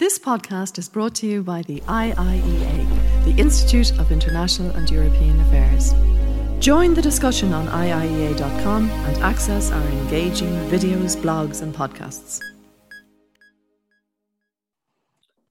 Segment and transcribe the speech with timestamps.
[0.00, 5.38] This podcast is brought to you by the IIEA, the Institute of International and European
[5.42, 5.92] Affairs.
[6.58, 12.40] Join the discussion on IIEA.com and access our engaging videos, blogs, and podcasts.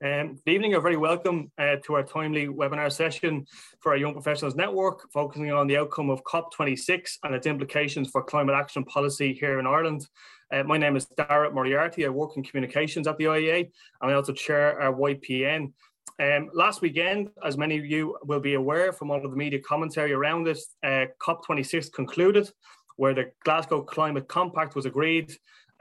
[0.04, 3.46] Um, good evening, you're very welcome uh, to our timely webinar session
[3.81, 8.24] for our Young Professionals Network, focusing on the outcome of COP26 and its implications for
[8.24, 10.08] climate action policy here in Ireland.
[10.52, 12.06] Uh, my name is Dara Moriarty.
[12.06, 13.70] I work in communications at the IEA,
[14.02, 15.72] and I also chair our YPN.
[16.20, 19.59] Um, last weekend, as many of you will be aware from all of the media
[19.59, 22.50] commentary around this, uh, COP26 concluded,
[22.96, 25.32] where the Glasgow Climate Compact was agreed.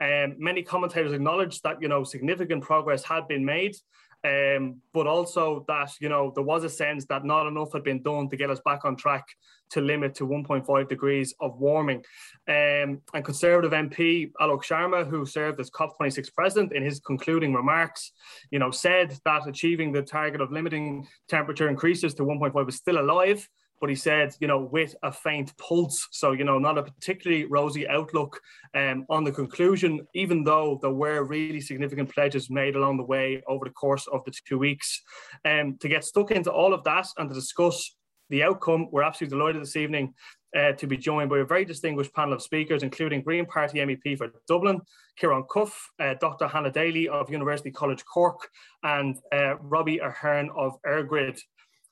[0.01, 3.75] Um, many commentators acknowledged that you know significant progress had been made,
[4.23, 8.01] um, but also that you know there was a sense that not enough had been
[8.01, 9.25] done to get us back on track
[9.71, 12.03] to limit to 1.5 degrees of warming.
[12.47, 18.11] Um, and Conservative MP Alok Sharma, who served as COP26 president, in his concluding remarks,
[18.51, 22.99] you know, said that achieving the target of limiting temperature increases to 1.5 is still
[22.99, 23.47] alive,
[23.79, 26.07] but he said, you know, with a faint pulse.
[26.11, 28.39] So, you know, not a particularly rosy outlook
[28.75, 33.41] um, on the conclusion, even though there were really significant pledges made along the way
[33.47, 35.01] over the course of the two weeks.
[35.45, 37.95] Um, to get stuck into all of that and to discuss
[38.29, 40.13] the outcome, we're absolutely delighted this evening
[40.57, 44.17] uh, to be joined by a very distinguished panel of speakers, including Green Party MEP
[44.17, 44.81] for Dublin,
[45.21, 46.47] Ciarán Cuffe, uh, Dr.
[46.47, 48.49] Hannah Daly of University College Cork,
[48.83, 51.39] and uh, Robbie Ahern of EirGrid.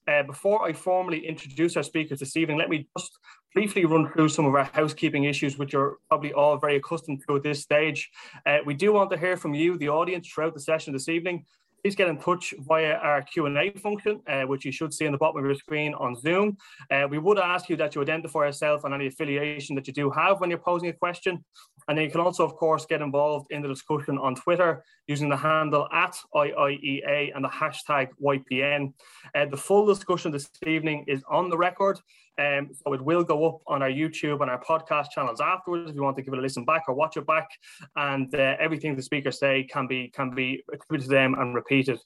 [0.08, 3.20] Uh, before I formally introduce our speakers this evening, let me just
[3.54, 7.36] briefly run through some of our housekeeping issues, which you're probably all very accustomed to
[7.36, 8.10] at this stage.
[8.46, 11.44] Uh, we do want to hear from you, the audience, throughout the session this evening.
[11.84, 15.18] Please get in touch via our Q&A function, uh, which you should see on the
[15.18, 16.58] bottom of your screen on Zoom.
[16.90, 20.10] Uh, we would ask you that you identify yourself and any affiliation that you do
[20.10, 21.44] have when you're posing a question.
[21.88, 25.30] And then you can also, of course, get involved in the discussion on Twitter using
[25.30, 28.94] the handle at IIEA and the hashtag YPN.
[29.34, 32.00] Uh, the full discussion this evening is on the record.
[32.40, 35.96] Um, so it will go up on our YouTube and our podcast channels afterwards if
[35.96, 37.48] you want to give it a listen back or watch it back.
[37.96, 42.00] And uh, everything the speakers say can be can be attributed to them and repeated.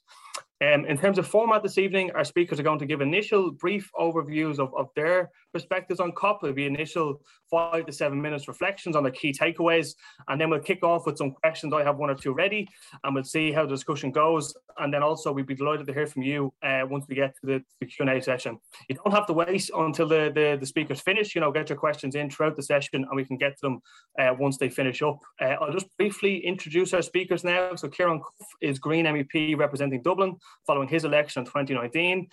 [0.62, 3.90] Um, in terms of format this evening, our speakers are going to give initial brief
[3.98, 6.38] overviews of, of their perspectives on COP.
[6.44, 9.96] It'll be initial five to seven minutes reflections on the key takeaways,
[10.28, 11.74] and then we'll kick off with some questions.
[11.74, 12.68] I have one or two ready,
[13.02, 14.54] and we'll see how the discussion goes.
[14.78, 17.46] And then also, we'd be delighted to hear from you uh, once we get to
[17.46, 18.58] the, the Q&A session.
[18.88, 21.34] You don't have to wait until the, the, the, speakers finish.
[21.34, 23.82] You know, get your questions in throughout the session, and we can get to them
[24.18, 25.18] uh, once they finish up.
[25.40, 27.74] Uh, I'll just briefly introduce our speakers now.
[27.74, 30.36] So Ciarán Cuffe is Green MEP representing Dublin
[30.66, 32.28] following his election in 2019.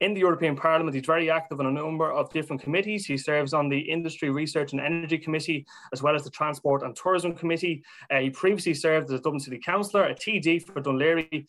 [0.00, 3.06] In the European Parliament, he's very active on a number of different committees.
[3.06, 6.94] He serves on the Industry, Research and Energy Committee, as well as the Transport and
[6.96, 7.82] Tourism Committee.
[8.10, 11.46] Uh, he previously served as a Dublin City Councillor, a TD for Dún Laoghaire,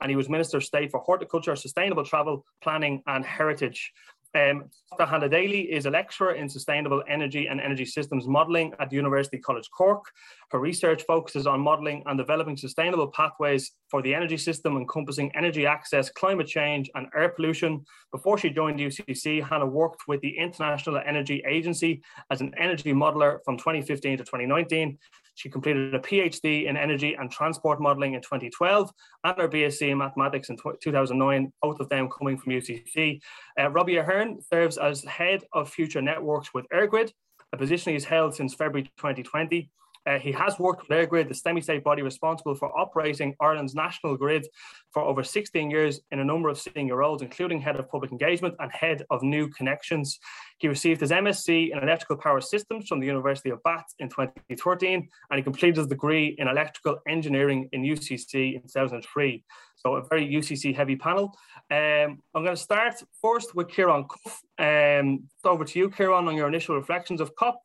[0.00, 3.92] and he was Minister of State for Horticulture, Sustainable Travel, Planning and Heritage.
[4.34, 5.06] Um, Dr.
[5.06, 9.68] Hannah Daly is a lecturer in sustainable energy and energy systems modelling at University College
[9.76, 10.04] Cork.
[10.50, 15.66] Her research focuses on modelling and developing sustainable pathways for the energy system encompassing energy
[15.66, 17.84] access, climate change, and air pollution.
[18.12, 23.38] Before she joined UCC, Hannah worked with the International Energy Agency as an energy modeller
[23.44, 24.98] from 2015 to 2019.
[25.38, 28.90] She completed a PhD in energy and transport modelling in 2012
[29.22, 33.20] and her BSc in mathematics in 2009, both of them coming from UCC.
[33.56, 37.12] Uh, Robbie Ahern serves as head of future networks with EirGrid,
[37.52, 39.70] a position he's held since February 2020.
[40.08, 44.46] Uh, he has worked with EirGrid, the semi-state body responsible for operating Ireland's national grid
[44.90, 48.54] for over 16 years in a number of senior roles, including head of public engagement
[48.58, 50.18] and head of new connections.
[50.58, 55.08] He received his MSc in electrical power systems from the University of Bath in 2013,
[55.30, 59.44] and he completed his degree in electrical engineering in UCC in 2003.
[59.76, 61.36] So a very UCC heavy panel.
[61.70, 64.42] Um, I'm going to start first with Ciarán Cuffe.
[64.58, 67.60] Um, over to you, Ciarán, on your initial reflections of COP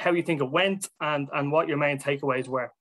[0.00, 2.72] how you think it went, and and what your main takeaways were.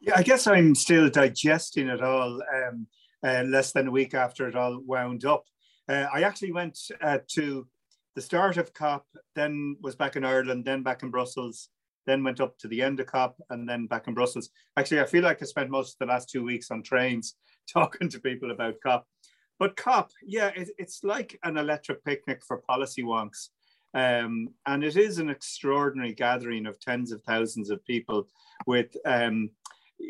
[0.00, 2.42] Yeah, I guess I'm still digesting it all.
[2.54, 2.86] Um,
[3.26, 5.44] uh, less than a week after it all wound up,
[5.88, 7.66] uh, I actually went uh, to
[8.14, 11.70] the start of COP, then was back in Ireland, then back in Brussels,
[12.06, 14.50] then went up to the end of COP, and then back in Brussels.
[14.76, 17.34] Actually, I feel like I spent most of the last two weeks on trains
[17.72, 19.06] talking to people about COP.
[19.58, 23.48] But COP, yeah, it, it's like an electric picnic for policy wonks.
[23.96, 28.28] Um, and it is an extraordinary gathering of tens of thousands of people
[28.66, 29.48] with um,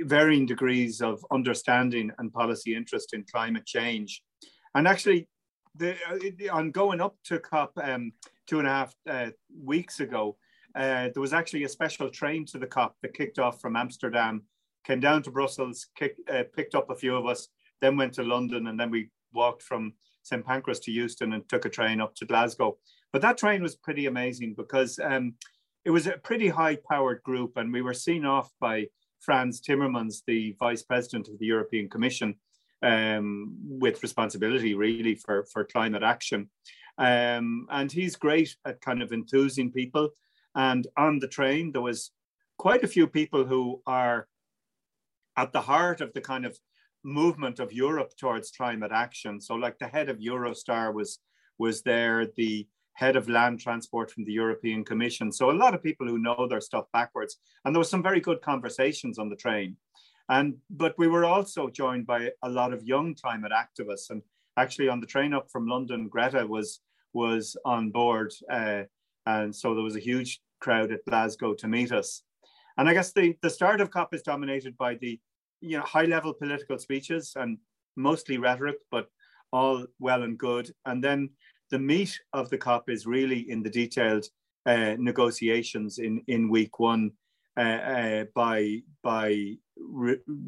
[0.02, 4.24] varying degrees of understanding and policy interest in climate change.
[4.74, 5.28] And actually,
[5.76, 8.12] the, uh, on going up to COP um,
[8.48, 9.30] two and a half uh,
[9.62, 10.36] weeks ago,
[10.74, 14.42] uh, there was actually a special train to the COP that kicked off from Amsterdam,
[14.84, 17.48] came down to Brussels, uh, picked up a few of us,
[17.80, 19.92] then went to London, and then we walked from
[20.24, 22.76] St Pancras to Euston and took a train up to Glasgow.
[23.12, 25.34] But that train was pretty amazing because um,
[25.84, 28.88] it was a pretty high-powered group, and we were seen off by
[29.20, 32.34] Frans Timmermans, the vice president of the European Commission,
[32.82, 36.50] um, with responsibility really for, for climate action.
[36.98, 40.10] Um, and he's great at kind of enthusing people.
[40.54, 42.10] And on the train, there was
[42.58, 44.28] quite a few people who are
[45.36, 46.58] at the heart of the kind of
[47.04, 49.40] movement of Europe towards climate action.
[49.40, 51.18] So, like the head of Eurostar was
[51.58, 55.30] was there, the head of land transport from the European Commission.
[55.30, 57.36] So, a lot of people who know their stuff backwards.
[57.64, 59.76] And there was some very good conversations on the train.
[60.28, 64.10] And but we were also joined by a lot of young climate activists.
[64.10, 64.22] And
[64.56, 66.80] actually, on the train up from London, Greta was
[67.12, 68.82] was on board, uh,
[69.26, 72.22] and so there was a huge crowd at Glasgow to meet us.
[72.78, 75.20] And I guess the the start of COP is dominated by the
[75.60, 77.58] you know high level political speeches and
[77.94, 79.08] mostly rhetoric, but
[79.52, 80.70] all well and good.
[80.84, 81.30] And then
[81.70, 84.26] the meat of the COP is really in the detailed
[84.66, 87.12] uh, negotiations in in week one
[87.56, 89.54] uh, uh, by by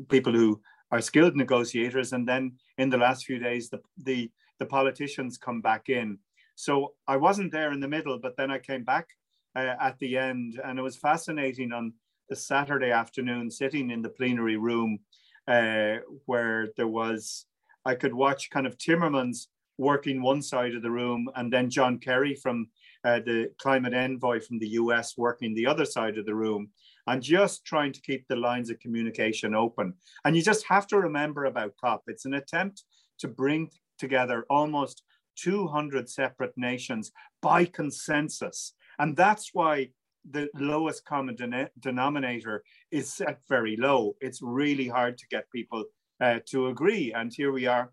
[0.08, 0.60] people who
[0.90, 5.60] are skilled negotiators, and then in the last few days, the the the politicians come
[5.60, 6.18] back in.
[6.54, 9.06] So I wasn't there in the middle, but then I came back
[9.54, 11.92] uh, at the end, and it was fascinating on
[12.28, 14.98] the Saturday afternoon, sitting in the plenary room,
[15.46, 17.46] uh, where there was
[17.84, 19.46] I could watch kind of Timmermans
[19.78, 22.68] working one side of the room, and then John Kerry from
[23.04, 26.68] uh, the climate envoy from the US working the other side of the room
[27.06, 29.94] and just trying to keep the lines of communication open.
[30.24, 32.02] And you just have to remember about COP.
[32.08, 32.84] It's an attempt
[33.20, 35.04] to bring together almost
[35.36, 38.74] 200 separate nations by consensus.
[38.98, 39.90] And that's why
[40.28, 44.16] the lowest common den- denominator is set very low.
[44.20, 45.84] It's really hard to get people
[46.20, 47.12] uh, to agree.
[47.12, 47.92] And here we are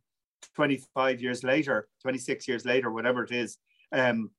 [0.53, 3.57] 25 years later, 26 years later, whatever it is,
[3.91, 4.29] um,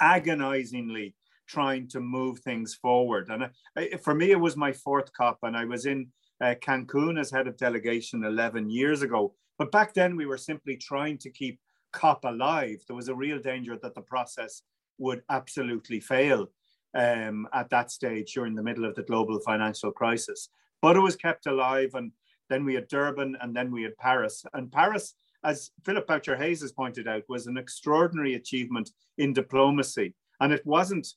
[0.00, 1.14] agonizingly
[1.46, 3.28] trying to move things forward.
[3.30, 6.08] And I, for me, it was my fourth COP, and I was in
[6.40, 9.34] uh, Cancun as head of delegation 11 years ago.
[9.58, 11.60] But back then, we were simply trying to keep
[11.92, 12.82] COP alive.
[12.86, 14.62] There was a real danger that the process
[14.98, 16.48] would absolutely fail
[16.94, 20.48] um, at that stage during the middle of the global financial crisis.
[20.80, 22.12] But it was kept alive, and
[22.52, 24.44] then we had Durban, and then we had Paris.
[24.52, 25.14] And Paris,
[25.44, 30.14] as Philip Boucher Hayes has pointed out, was an extraordinary achievement in diplomacy.
[30.40, 31.08] And it wasn't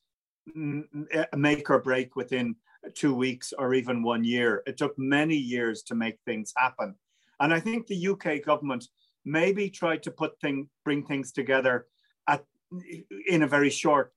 [0.55, 2.55] a make or break within
[2.93, 4.63] two weeks or even one year.
[4.65, 6.95] It took many years to make things happen.
[7.39, 8.87] And I think the UK government
[9.25, 11.87] maybe tried to put thing, bring things together
[12.27, 12.45] at,
[13.27, 14.13] in a very short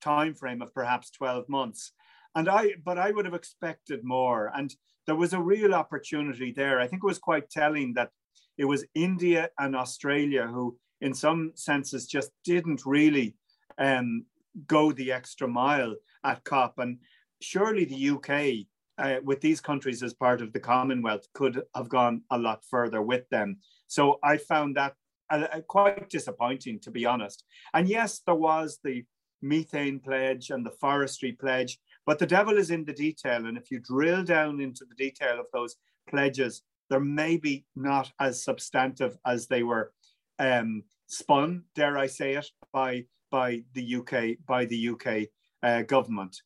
[0.00, 1.92] time frame of perhaps 12 months.
[2.34, 4.52] And I, but I would have expected more.
[4.54, 4.72] And
[5.06, 6.80] there was a real opportunity there.
[6.80, 8.10] I think it was quite telling that
[8.58, 13.34] it was India and Australia who, in some senses, just didn't really
[13.78, 14.24] um,
[14.66, 15.94] go the extra mile
[16.24, 16.78] at COP.
[16.78, 16.98] And
[17.40, 18.66] surely the UK,
[18.98, 23.02] uh, with these countries as part of the Commonwealth, could have gone a lot further
[23.02, 23.58] with them.
[23.86, 24.94] So I found that
[25.30, 27.44] uh, uh, quite disappointing, to be honest.
[27.74, 29.04] And yes, there was the
[29.42, 33.46] methane pledge and the forestry pledge, but the devil is in the detail.
[33.46, 35.76] And if you drill down into the detail of those
[36.08, 39.92] pledges, they're maybe not as substantive as they were
[40.38, 45.28] um, spun, dare I say it, by by the UK by the UK
[45.62, 46.40] uh, government.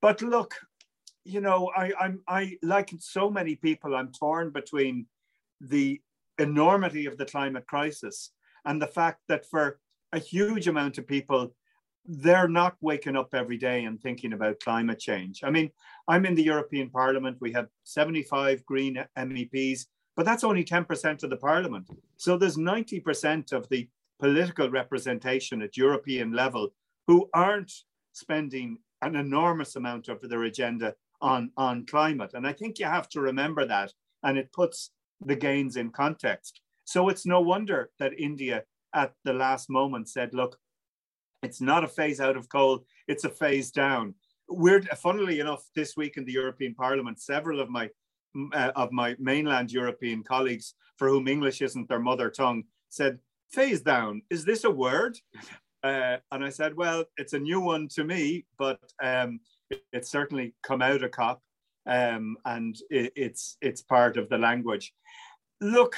[0.00, 0.54] But look,
[1.24, 5.06] you know, I, I'm I like so many people, I'm torn between
[5.60, 6.00] the
[6.38, 8.30] enormity of the climate crisis
[8.64, 9.78] and the fact that for
[10.12, 11.54] a huge amount of people,
[12.12, 15.42] they're not waking up every day and thinking about climate change.
[15.44, 15.70] I mean,
[16.08, 17.36] I'm in the European Parliament.
[17.40, 19.86] We have 75 Green MEPs,
[20.16, 21.88] but that's only 10% of the Parliament.
[22.16, 23.88] So there's 90% of the
[24.18, 26.70] political representation at European level
[27.06, 27.72] who aren't
[28.12, 32.32] spending an enormous amount of their agenda on, on climate.
[32.34, 33.92] And I think you have to remember that,
[34.24, 34.90] and it puts
[35.24, 36.60] the gains in context.
[36.84, 38.64] So it's no wonder that India
[38.94, 40.58] at the last moment said, look,
[41.42, 44.14] it's not a phase out of coal, it's a phase down.
[44.48, 47.90] We're funnily enough, this week in the European Parliament, several of my
[48.52, 53.18] uh, of my mainland European colleagues for whom English isn't their mother tongue said
[53.50, 55.18] phase down, is this a word?
[55.82, 60.10] Uh, and I said, well, it's a new one to me, but um, it, it's
[60.10, 61.40] certainly come out of COP
[61.86, 64.92] um, and it, it's, it's part of the language.
[65.58, 65.96] Look,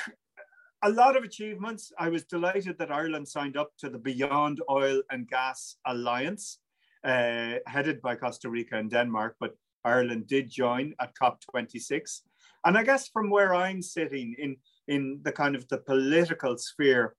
[0.83, 1.93] a lot of achievements.
[1.99, 6.59] I was delighted that Ireland signed up to the Beyond Oil and Gas Alliance,
[7.05, 12.23] uh, headed by Costa Rica and Denmark, but Ireland did join at COP26.
[12.65, 14.57] And I guess from where I'm sitting in
[14.89, 17.15] in the kind of the political sphere,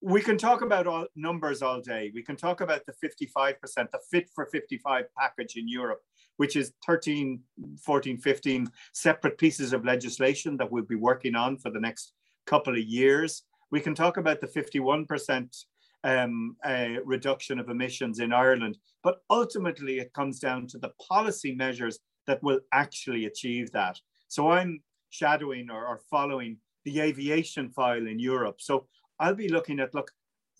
[0.00, 2.10] we can talk about all numbers all day.
[2.14, 3.56] We can talk about the 55%,
[3.90, 6.00] the fit for 55 package in Europe,
[6.38, 7.40] which is 13,
[7.84, 12.14] 14, 15 separate pieces of legislation that we'll be working on for the next
[12.48, 13.42] couple of years.
[13.70, 15.64] We can talk about the 51%
[16.04, 21.54] um, uh, reduction of emissions in Ireland, but ultimately it comes down to the policy
[21.54, 23.98] measures that will actually achieve that.
[24.28, 28.60] So I'm shadowing or, or following the aviation file in Europe.
[28.60, 28.86] So
[29.20, 30.10] I'll be looking at look,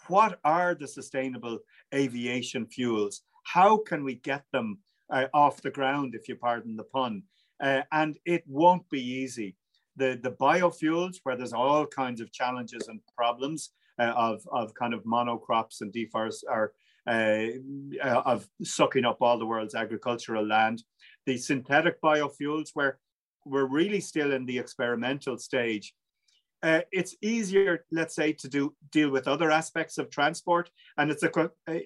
[0.08, 1.58] what are the sustainable
[1.94, 3.22] aviation fuels?
[3.44, 4.78] How can we get them
[5.10, 7.22] uh, off the ground, if you pardon the pun?
[7.60, 9.56] Uh, and it won't be easy.
[10.00, 13.60] The, the biofuels, where there's all kinds of challenges and problems
[14.02, 16.72] uh, of, of kind of monocrops and deforest, or
[17.14, 17.46] uh,
[18.08, 20.78] uh, of sucking up all the world's agricultural land.
[21.26, 22.92] The synthetic biofuels, where
[23.44, 25.94] we're really still in the experimental stage,
[26.62, 30.70] uh, it's easier, let's say, to do deal with other aspects of transport.
[30.96, 31.30] And it's a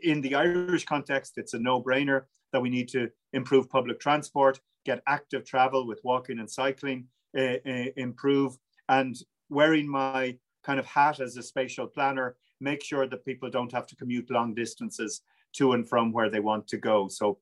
[0.03, 5.03] in the Irish context, it's a no-brainer that we need to improve public transport, get
[5.07, 8.57] active travel with walking and cycling, uh, uh, improve,
[8.89, 9.17] and
[9.49, 13.87] wearing my kind of hat as a spatial planner, make sure that people don't have
[13.87, 15.23] to commute long distances
[15.55, 17.09] to and from where they want to go.
[17.09, 17.39] So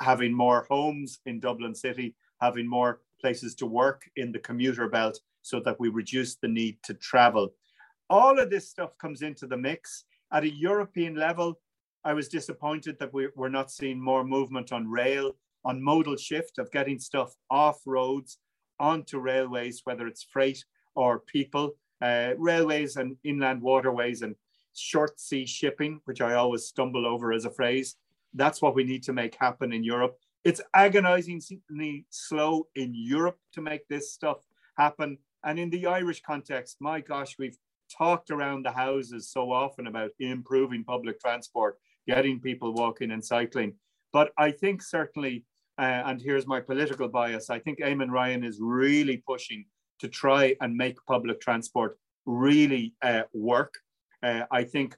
[0.00, 5.20] having more homes in Dublin City, having more places to work in the commuter belt
[5.42, 7.52] so that we reduce the need to travel.
[8.10, 10.04] All of this stuff comes into the mix.
[10.32, 11.60] At a European level,
[12.04, 16.58] I was disappointed that we, we're not seeing more movement on rail, on modal shift
[16.58, 18.38] of getting stuff off roads
[18.78, 20.64] onto railways, whether it's freight
[20.94, 24.34] or people, uh, railways and inland waterways and
[24.74, 27.96] short sea shipping, which I always stumble over as a phrase.
[28.34, 30.18] That's what we need to make happen in Europe.
[30.44, 34.38] It's agonizingly slow in Europe to make this stuff
[34.76, 35.18] happen.
[35.44, 37.56] And in the Irish context, my gosh, we've
[37.96, 43.74] talked around the houses so often about improving public transport, getting people walking and cycling.
[44.12, 45.44] But I think certainly,
[45.78, 49.64] uh, and here's my political bias, I think Eamon Ryan is really pushing
[50.00, 53.74] to try and make public transport really uh, work.
[54.22, 54.96] Uh, I think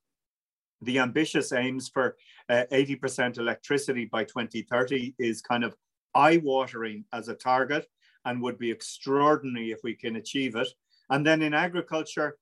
[0.83, 2.17] the ambitious aims for
[2.51, 5.75] 80% uh, electricity by 2030 is kind of
[6.15, 7.87] eye watering as a target
[8.25, 10.69] and would be extraordinary if we can achieve it.
[11.11, 12.37] And then in agriculture,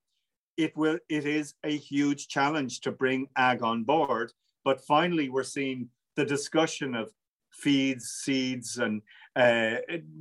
[0.57, 4.31] it will it is a huge challenge to bring ag on board.
[4.63, 7.11] But finally, we're seeing the discussion of
[7.57, 9.01] feeds, seeds, and
[9.35, 9.75] uh,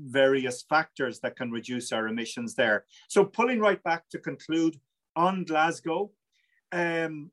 [0.07, 2.85] various factors that can reduce our emissions there.
[3.09, 4.79] So pulling right back to conclude
[5.17, 6.11] on Glasgow,
[6.73, 7.31] um,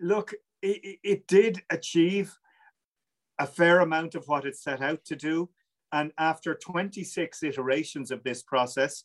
[0.00, 2.36] look, it, it did achieve
[3.38, 5.50] a fair amount of what it set out to do.
[5.92, 9.04] And after 26 iterations of this process,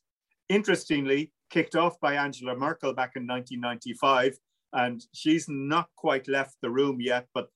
[0.50, 4.38] interestingly, kicked off by Angela Merkel back in 1995,
[4.74, 7.50] and she's not quite left the room yet, but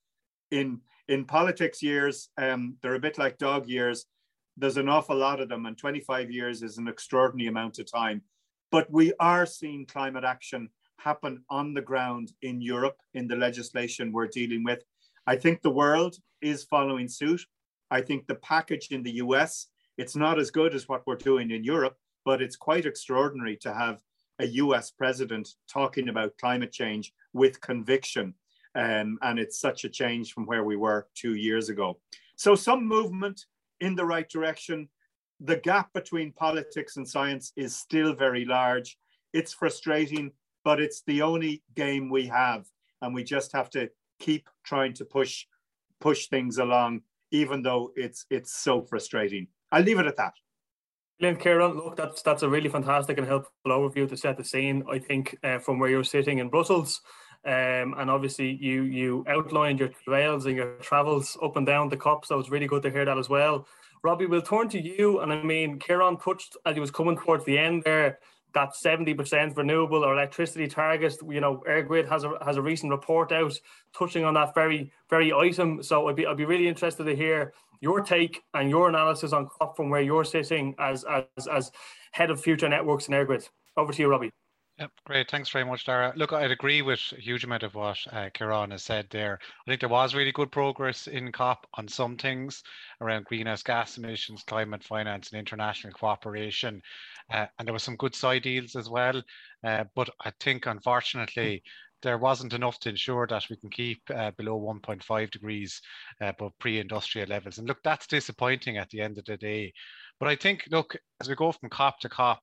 [0.52, 4.06] in in politics years, um, they're a bit like dog years.
[4.58, 8.22] There's an awful lot of them, and 25 years is an extraordinary amount of time.
[8.72, 14.12] But we are seeing climate action happen on the ground in Europe in the legislation
[14.12, 14.84] we're dealing with.
[15.28, 17.42] I think the world is following suit.
[17.92, 19.68] I think the package in the US,
[19.98, 23.74] it's not as good as what we're doing in Europe, but it's quite extraordinary to
[23.74, 24.02] have
[24.40, 28.34] a US president talking about climate change with conviction.
[28.76, 32.00] Um, and it's such a change from where we were two years ago.
[32.36, 33.46] So, some movement
[33.80, 34.90] in the right direction.
[35.40, 38.98] The gap between politics and science is still very large.
[39.34, 40.32] It's frustrating,
[40.64, 42.66] but it's the only game we have.
[43.02, 43.90] And we just have to
[44.20, 45.46] keep trying to push
[46.00, 47.02] push things along
[47.34, 49.48] even though it's it's so frustrating.
[49.72, 50.34] I'll leave it at that.
[51.20, 51.76] Brilliant, Ciarán.
[51.76, 54.84] Look, that's that's a really fantastic and helpful overview to set the scene.
[54.90, 57.02] I think uh, from where you're sitting in Brussels,
[57.46, 61.98] um, and obviously you you outlined your trails and your travels up and down the
[61.98, 62.26] COP.
[62.26, 63.68] So it's really good to hear that as well.
[64.04, 65.20] Robbie, we'll turn to you.
[65.22, 68.20] And I mean, Ciarán touched as he was coming towards the end there
[68.54, 71.16] that 70% renewable or electricity target.
[71.28, 73.54] You know, EirGrid has a has a recent report out
[73.98, 75.84] touching on that very very item.
[75.84, 79.48] So I'd be I'd be really interested to hear your take and your analysis on
[79.48, 81.72] COP from where you're sitting as as as
[82.12, 83.50] head of future networks in EirGrid.
[83.76, 84.32] Over to you, Robbie.
[84.80, 85.30] Yep, great.
[85.30, 86.14] Thanks very much, Dara.
[86.16, 89.38] Look, I'd agree with a huge amount of what uh, Ciarán has said there.
[89.44, 92.64] I think there was really good progress in COP on some things
[93.00, 96.82] around greenhouse gas emissions, climate finance, and international cooperation.
[97.32, 99.22] Uh, and there were some good side deals as well.
[99.64, 101.62] Uh, but I think, unfortunately,
[102.02, 105.80] there wasn't enough to ensure that we can keep uh, below 1.5 degrees
[106.20, 107.60] above pre-industrial levels.
[107.60, 109.72] And look, that's disappointing at the end of the day.
[110.20, 112.42] But I think, look, as we go from COP to COP,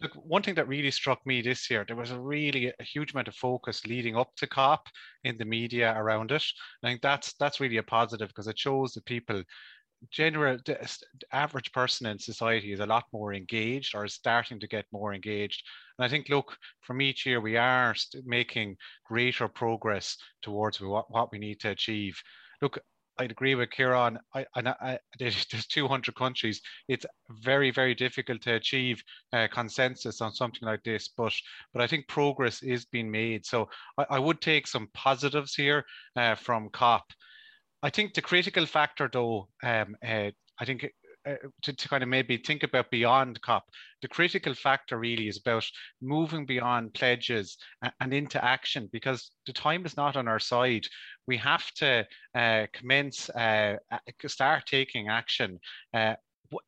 [0.00, 3.12] look, one thing that really struck me this year, there was a really a huge
[3.12, 4.86] amount of focus leading up to COP
[5.24, 6.44] in the media around it.
[6.82, 9.42] I think that's that's really a positive because it shows that people
[10.10, 10.78] general the
[11.32, 15.12] average person in society is a lot more engaged or is starting to get more
[15.12, 15.62] engaged
[15.98, 18.74] and i think look from each year we are making
[19.06, 22.18] greater progress towards what, what we need to achieve
[22.62, 22.78] look
[23.20, 24.16] I'd agree with Ciarán.
[24.34, 26.62] I, I, I, there's 200 countries.
[26.88, 27.04] It's
[27.42, 29.02] very, very difficult to achieve
[29.34, 31.34] uh, consensus on something like this, but
[31.72, 33.44] but I think progress is being made.
[33.44, 35.84] So I, I would take some positives here
[36.16, 37.04] uh, from COP.
[37.82, 40.86] I think the critical factor, though, um, uh, I think
[41.26, 43.64] uh, to, to, kind of maybe think about beyond COP,
[44.02, 45.66] the critical factor really is about
[46.00, 50.86] moving beyond pledges and, and into action because the time is not on our side.
[51.26, 53.76] We have to uh, commence, uh,
[54.26, 55.58] start taking action
[55.92, 56.14] uh,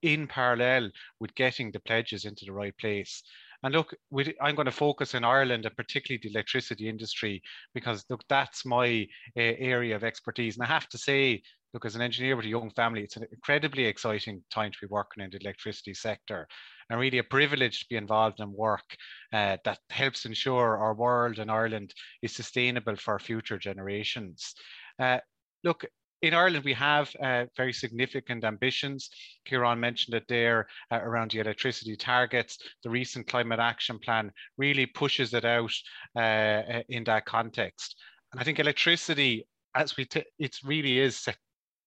[0.02, 3.22] in parallel with getting the pledges into the right place.
[3.62, 3.94] And look,
[4.40, 7.42] I'm going to focus in Ireland and particularly the electricity industry
[7.74, 10.56] because look, that's my uh, area of expertise.
[10.56, 11.42] And I have to say,
[11.72, 14.88] look, as an engineer with a young family, it's an incredibly exciting time to be
[14.90, 16.48] working in the electricity sector
[16.90, 18.96] and really a privilege to be involved in work
[19.32, 24.54] uh, that helps ensure our world and Ireland is sustainable for future generations.
[24.98, 25.18] Uh,
[25.64, 25.84] look,
[26.22, 29.10] in Ireland, we have uh, very significant ambitions.
[29.46, 32.58] Ciarán mentioned it there uh, around the electricity targets.
[32.84, 35.72] The recent climate action plan really pushes it out
[36.16, 37.96] uh, uh in that context.
[38.30, 40.06] And I think electricity, as we,
[40.38, 41.34] it really is a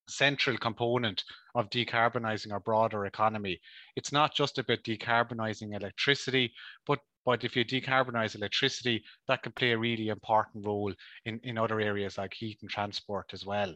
[0.10, 1.24] central component
[1.56, 3.60] of decarbonising our broader economy.
[3.96, 6.52] It's not just about decarbonising electricity,
[6.86, 10.94] but but if you decarbonize electricity, that can play a really important role
[11.26, 13.74] in, in other areas like heat and transport as well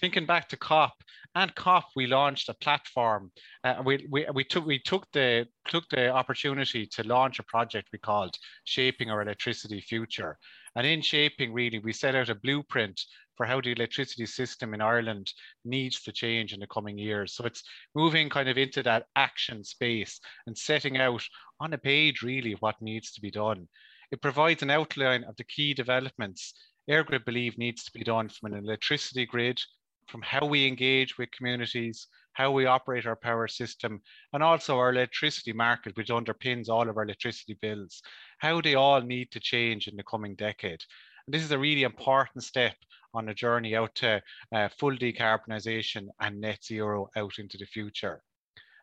[0.00, 0.92] thinking back to COP
[1.34, 3.30] and COP, we launched a platform.
[3.64, 7.88] Uh, we, we, we took we took the took the opportunity to launch a project
[7.92, 10.38] we called Shaping Our Electricity Future.
[10.76, 13.00] And in shaping, really, we set out a blueprint
[13.36, 15.32] for how the electricity system in Ireland
[15.64, 17.34] needs to change in the coming years.
[17.34, 21.22] So it's moving kind of into that action space and setting out
[21.60, 23.68] on a page really what needs to be done.
[24.12, 26.54] It provides an outline of the key developments
[26.88, 29.60] EirGrid believe needs to be done from an electricity grid
[30.08, 34.00] from how we engage with communities, how we operate our power system,
[34.32, 38.02] and also our electricity market, which underpins all of our electricity bills,
[38.38, 40.82] how they all need to change in the coming decade.
[41.26, 42.76] And this is a really important step
[43.14, 44.20] on a journey out to
[44.52, 48.22] uh, full decarbonisation and net zero out into the future.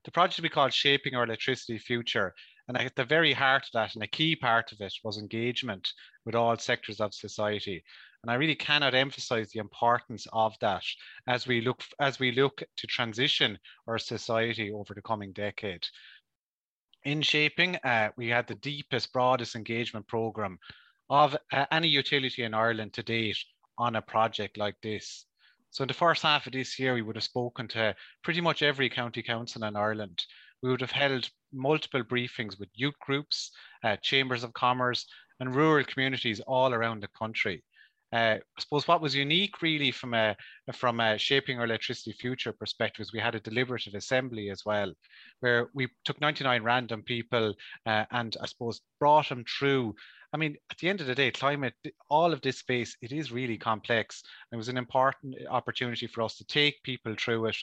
[0.03, 2.34] The project we called Shaping Our Electricity Future,
[2.67, 5.88] and at the very heart of that, and a key part of it, was engagement
[6.25, 7.84] with all sectors of society.
[8.23, 10.84] And I really cannot emphasize the importance of that
[11.27, 13.57] as we look as we look to transition
[13.88, 15.84] our society over the coming decade.
[17.03, 20.60] In shaping, uh, we had the deepest, broadest engagement program
[21.10, 23.39] of uh, any utility in Ireland to date
[23.79, 25.25] on a project like this.
[25.71, 28.62] So in the first half of this year, we would have spoken to pretty much
[28.62, 30.21] every county council in Ireland.
[30.62, 33.51] We would have held multiple briefings with youth groups,
[33.84, 35.07] uh, chambers of commerce,
[35.39, 37.63] and rural communities all around the country.
[38.13, 40.36] Uh, I suppose what was unique really from a
[40.74, 44.93] from a shaping our electricity future perspective is we had a deliberative assembly as well,
[45.39, 47.54] where we took 99 random people
[47.86, 49.95] uh, and I suppose brought them through.
[50.34, 51.74] I mean, at the end of the day, climate,
[52.10, 54.24] all of this space, it is really complex.
[54.54, 57.58] It was an important opportunity for us to take people through it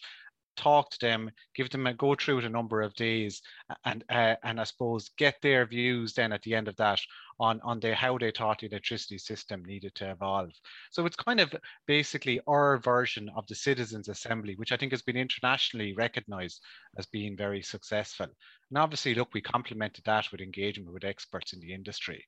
[0.58, 3.40] talk to them, give them a go through it a number of days,
[3.84, 7.00] and uh, and I suppose get their views then at the end of that
[7.40, 10.50] on on the how they thought the electricity system needed to evolve.
[10.90, 11.54] So it's kind of
[11.86, 16.60] basically our version of the Citizens Assembly, which I think has been internationally recognised
[16.98, 18.26] as being very successful.
[18.70, 22.24] And obviously, look, we complemented that with engagement with experts in the industry.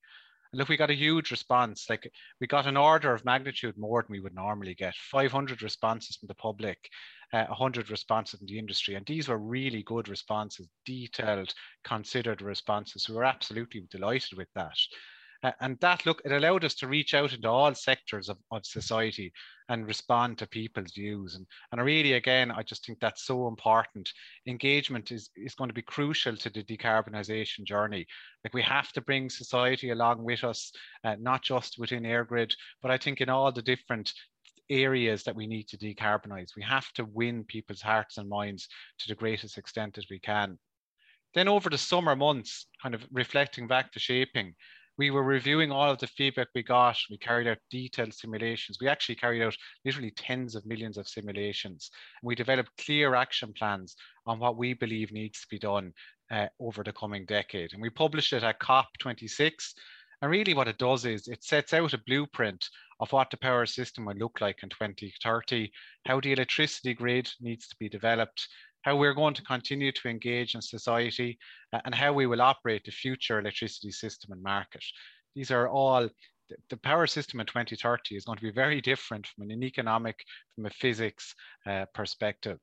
[0.52, 1.86] And look, we got a huge response.
[1.88, 4.94] Like we got an order of magnitude more than we would normally get.
[4.94, 6.90] 500 responses from the public,
[7.32, 8.94] uh, 100 responses in the industry.
[8.94, 11.52] And these were really good responses, detailed,
[11.84, 13.08] considered responses.
[13.08, 14.76] We were absolutely delighted with that.
[15.42, 18.66] Uh, and that look, it allowed us to reach out into all sectors of, of
[18.66, 19.32] society
[19.70, 21.34] and respond to people's views.
[21.34, 24.10] And, and really, again, I just think that's so important.
[24.46, 28.06] Engagement is, is going to be crucial to the decarbonisation journey.
[28.44, 30.72] Like we have to bring society along with us,
[31.04, 34.12] uh, not just within EirGrid, but I think in all the different
[34.70, 36.56] areas that we need to decarbonize.
[36.56, 38.68] We have to win people's hearts and minds
[39.00, 40.59] to the greatest extent as we can.
[41.35, 44.54] Then over the summer months, kind of reflecting back to shaping,
[45.00, 46.98] we were reviewing all of the feedback we got.
[47.09, 48.78] We carried out detailed simulations.
[48.80, 51.90] We actually carried out literally tens of millions of simulations.
[52.20, 55.92] And we developed clear action plans on what we believe needs to be done
[56.30, 57.72] uh, over the coming decade.
[57.72, 59.72] And we published it at COP26.
[60.22, 62.68] And really, what it does is it sets out a blueprint
[63.00, 65.72] of what the power system will look like in 2030,
[66.06, 68.46] how the electricity grid needs to be developed,
[68.83, 71.38] how we're going to continue to engage in society,
[71.85, 74.85] and how we will operate the future electricity system and market.
[75.35, 76.09] These are all
[76.68, 80.66] the power system in 2030 is going to be very different from an economic, from
[80.66, 81.35] a physics
[81.66, 82.59] uh, perspective.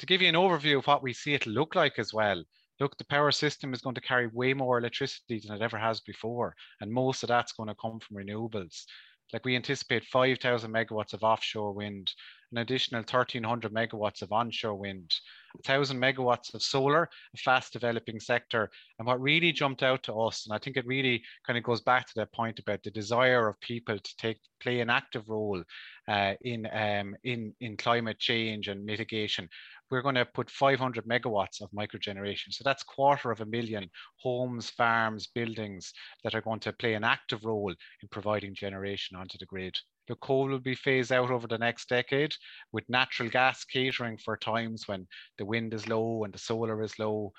[0.00, 2.44] To give you an overview of what we see it look like as well,
[2.80, 6.00] look, the power system is going to carry way more electricity than it ever has
[6.00, 8.84] before, and most of that's going to come from renewables.
[9.32, 12.12] Like we anticipate 5,000 megawatts of offshore wind,
[12.52, 15.14] an additional 1,300 megawatts of onshore wind,
[15.54, 18.70] 1,000 megawatts of solar, a fast developing sector.
[18.98, 21.80] And what really jumped out to us, and I think it really kind of goes
[21.80, 25.62] back to that point about the desire of people to take play an active role
[26.08, 29.48] uh, in, um, in, in climate change and mitigation,
[29.90, 32.50] we're going to put 500 megawatts of microgeneration.
[32.50, 35.92] So that's quarter of a million homes, farms, buildings
[36.24, 39.76] that are going to play an active role in providing generation onto the grid.
[40.08, 42.34] The coal will be phased out over the next decade
[42.72, 46.98] with natural gas catering for times when the wind is low and the solar is
[46.98, 47.32] low.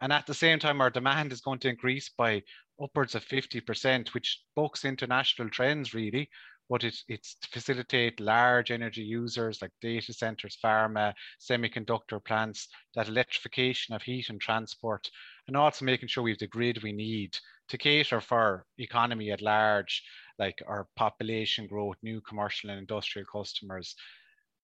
[0.00, 2.42] And at the same time, our demand is going to increase by
[2.80, 6.28] upwards of 50%, which bucks international trends really
[6.72, 13.08] but it's, it's to facilitate large energy users like data centers, pharma, semiconductor plants, that
[13.08, 15.10] electrification of heat and transport,
[15.48, 17.36] and also making sure we have the grid we need
[17.68, 20.02] to cater for economy at large,
[20.38, 23.94] like our population growth, new commercial and industrial customers.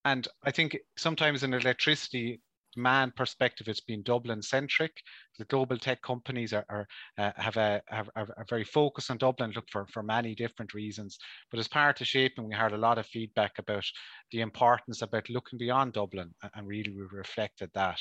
[0.04, 2.40] And I think sometimes in electricity,
[2.74, 4.92] demand perspective, it's been Dublin centric.
[5.38, 6.86] The global tech companies are, are
[7.18, 11.18] uh, have a have, are, very focused on Dublin, look for for many different reasons.
[11.50, 13.84] But as part of shaping, we heard a lot of feedback about
[14.30, 18.00] the importance about looking beyond Dublin, and really we reflected that.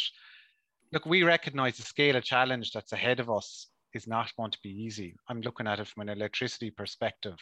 [0.93, 4.59] Look, we recognise the scale of challenge that's ahead of us is not going to
[4.63, 5.15] be easy.
[5.29, 7.35] I'm looking at it from an electricity perspective.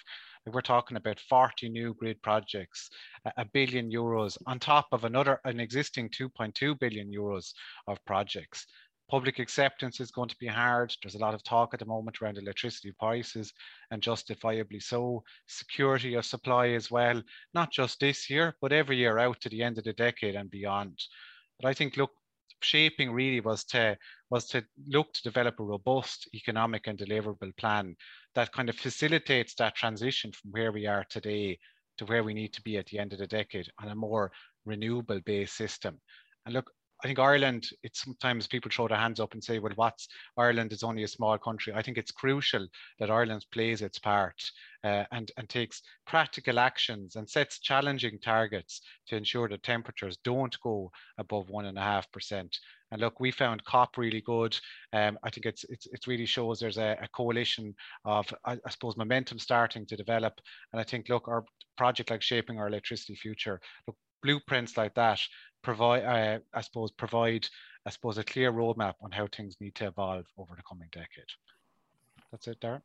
[0.45, 2.89] We're talking about 40 new grid projects,
[3.37, 7.53] a billion euros on top of another, an existing 2.2 billion euros
[7.87, 8.67] of projects.
[9.07, 10.91] Public acceptance is going to be hard.
[11.03, 13.53] There's a lot of talk at the moment around electricity prices
[13.91, 15.23] and justifiably so.
[15.47, 17.21] Security of supply as well,
[17.53, 20.49] not just this year, but every year out to the end of the decade and
[20.49, 20.99] beyond.
[21.59, 22.11] But I think, look,
[22.65, 23.97] shaping really was to
[24.29, 27.95] was to look to develop a robust economic and deliverable plan
[28.33, 31.57] that kind of facilitates that transition from where we are today
[31.97, 34.31] to where we need to be at the end of the decade on a more
[34.65, 35.99] renewable based system.
[36.45, 36.71] And look,
[37.05, 40.71] I think Ireland, it's sometimes people throw their hands up and say, well, what's Ireland
[40.71, 41.71] is only a small country.
[41.71, 44.41] I think it's crucial that Ireland plays its part
[44.83, 50.59] uh, and, and takes practical actions and sets challenging targets to ensure that temperatures don't
[50.61, 52.57] go above one and a half percent.
[52.89, 54.57] And look, we found COP really good.
[54.91, 58.69] Um, I think it's, it's it really shows there's a, a coalition of, I, I,
[58.71, 60.41] suppose, momentum starting to develop.
[60.73, 61.45] And I think, look, our
[61.77, 65.19] project like shaping our electricity future, look, blueprints like that
[65.65, 67.47] provide, uh, I suppose, provide,
[67.85, 71.31] I suppose, a clear roadmap on how things need to evolve over the coming decade.
[72.31, 72.81] That's it, Darren.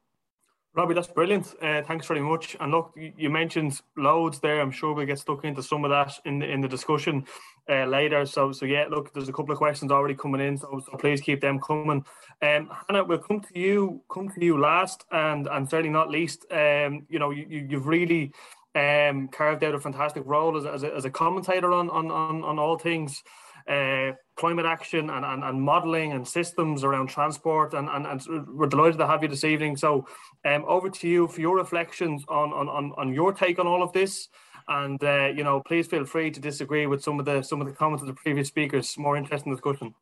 [0.72, 1.52] Robbie, that's brilliant.
[1.60, 2.56] Uh, thanks very much.
[2.60, 4.60] And look, you mentioned loads there.
[4.60, 7.26] I'm sure we'll get stuck into some of that in the, in the discussion
[7.68, 8.24] uh, later.
[8.24, 11.20] So, so yeah, look, there's a couple of questions already coming in, so, so please
[11.20, 12.04] keep them coming.
[12.40, 14.00] Um, Hannah, we'll come to you.
[14.08, 16.46] Come to you last, and and certainly not least.
[16.52, 18.32] Um, you know, you, you've really
[18.74, 22.44] um, carved out a fantastic role as, as, a, as a commentator on, on, on,
[22.44, 23.22] on all things
[23.68, 27.74] uh, climate action and, and, and modelling and systems around transport.
[27.74, 29.76] And, and, and we're delighted to have you this evening.
[29.76, 30.06] So
[30.44, 33.82] um, over to you for your reflections on, on, on, on your take on all
[33.82, 34.28] of this.
[34.68, 37.66] And uh, you know, please feel free to disagree with some of the some of
[37.66, 38.96] the comments of the previous speakers.
[38.96, 39.94] More interesting discussion.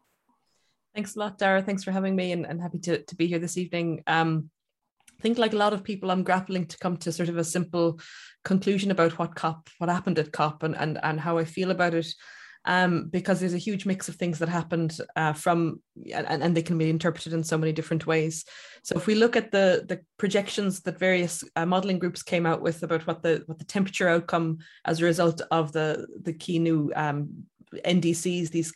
[0.95, 1.63] Thanks a lot, Dara.
[1.63, 4.03] Thanks for having me, and, and happy to, to be here this evening.
[4.07, 4.51] Um,
[5.19, 7.45] I think like a lot of people, I'm grappling to come to sort of a
[7.45, 7.99] simple
[8.45, 11.95] conclusion about what COP, what happened at COP and, and, and how I feel about
[11.95, 12.07] it.
[12.65, 15.81] Um, because there's a huge mix of things that happened uh, from
[16.13, 18.45] and, and they can be interpreted in so many different ways.
[18.83, 22.61] So if we look at the the projections that various uh, modeling groups came out
[22.61, 26.59] with about what the what the temperature outcome as a result of the the key
[26.59, 28.75] new um, NDCs, these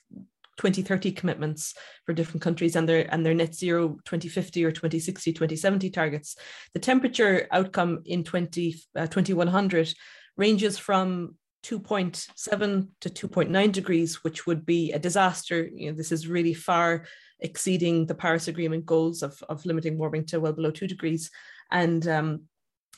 [0.59, 5.91] 2030 commitments for different countries and their and their net zero 2050 or 2060 2070
[5.91, 6.37] targets.
[6.75, 9.95] The temperature outcome in 20 uh, 2100
[10.37, 15.69] ranges from 2.7 to 2.9 degrees which would be a disaster.
[15.75, 17.07] You know this is really far
[17.41, 21.31] exceeding the paris agreement goals of, of limiting warming to well below 2 degrees.
[21.71, 22.43] And um,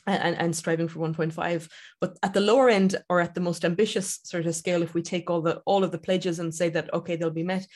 [0.07, 4.19] and, and striving for 1.5 but at the lower end or at the most ambitious
[4.23, 6.93] sort of scale if we take all the all of the pledges and say that
[6.93, 7.67] okay they'll be met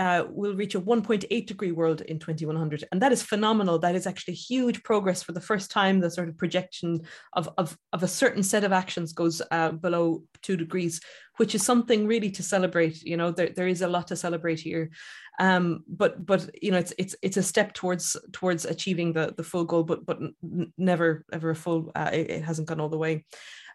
[0.00, 2.84] uh, we'll reach a 1.8 degree world in 2100.
[2.90, 3.78] And that is phenomenal.
[3.78, 6.00] That is actually huge progress for the first time.
[6.00, 7.02] The sort of projection
[7.34, 11.02] of, of, of a certain set of actions goes uh, below two degrees,
[11.36, 13.02] which is something really to celebrate.
[13.02, 14.90] You know, there, there is a lot to celebrate here.
[15.38, 19.44] Um, but but you know, it's it's it's a step towards towards achieving the the
[19.44, 20.18] full goal, but but
[20.78, 21.92] never ever a full.
[21.94, 23.26] Uh, it, it hasn't gone all the way.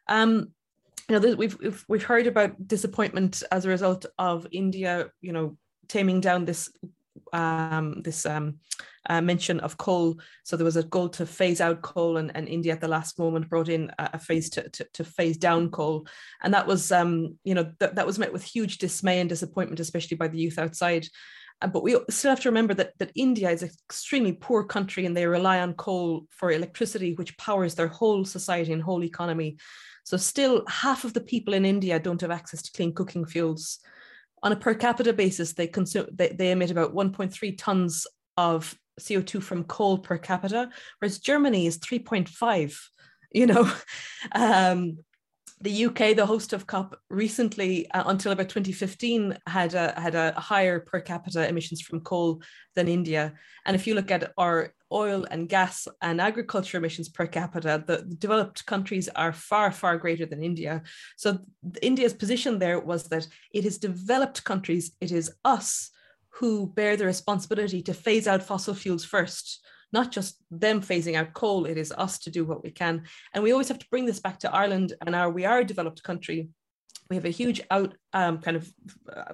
[0.08, 0.54] Um,
[1.08, 5.58] you know, we've, we've we've heard about disappointment as a result of India, you know,
[5.88, 6.70] taming down this
[7.34, 8.60] um, this um,
[9.10, 10.20] uh, mention of coal.
[10.44, 13.20] So there was a goal to phase out coal, and, and India at the last
[13.20, 16.08] moment brought in a, a phase to, to, to, phase down coal,
[16.42, 19.80] and that was um, you know th- that was met with huge dismay and disappointment,
[19.80, 21.08] especially by the youth outside.
[21.62, 25.06] Uh, but we still have to remember that that India is an extremely poor country,
[25.06, 29.58] and they rely on coal for electricity, which powers their whole society and whole economy.
[30.04, 33.80] So still, half of the people in India don't have access to clean cooking fuels
[34.46, 38.06] on a per capita basis, they consume they, they emit about 1.3 tons
[38.38, 42.78] of CO2 from coal per capita, whereas Germany is 3.5.
[43.32, 43.70] You know,
[44.34, 45.00] um,
[45.62, 50.34] the UK, the host of COP, recently uh, until about 2015 had a had a
[50.34, 52.44] higher per capita emissions from coal
[52.76, 53.34] than India.
[53.66, 58.04] And if you look at our oil and gas and agriculture emissions per capita, the,
[58.18, 60.84] developed countries are far far greater than India.
[61.18, 61.40] So
[61.82, 65.92] India's position there was that it is developed countries, it is us
[66.30, 69.62] who bear the responsibility to phase out fossil fuels first
[69.96, 73.04] not just them phasing out coal, it is us to do what we can.
[73.34, 75.66] And we always have to bring this back to Ireland and our we are a
[75.66, 76.50] developed country.
[77.10, 78.74] We have a huge out um, kind of
[79.16, 79.34] uh,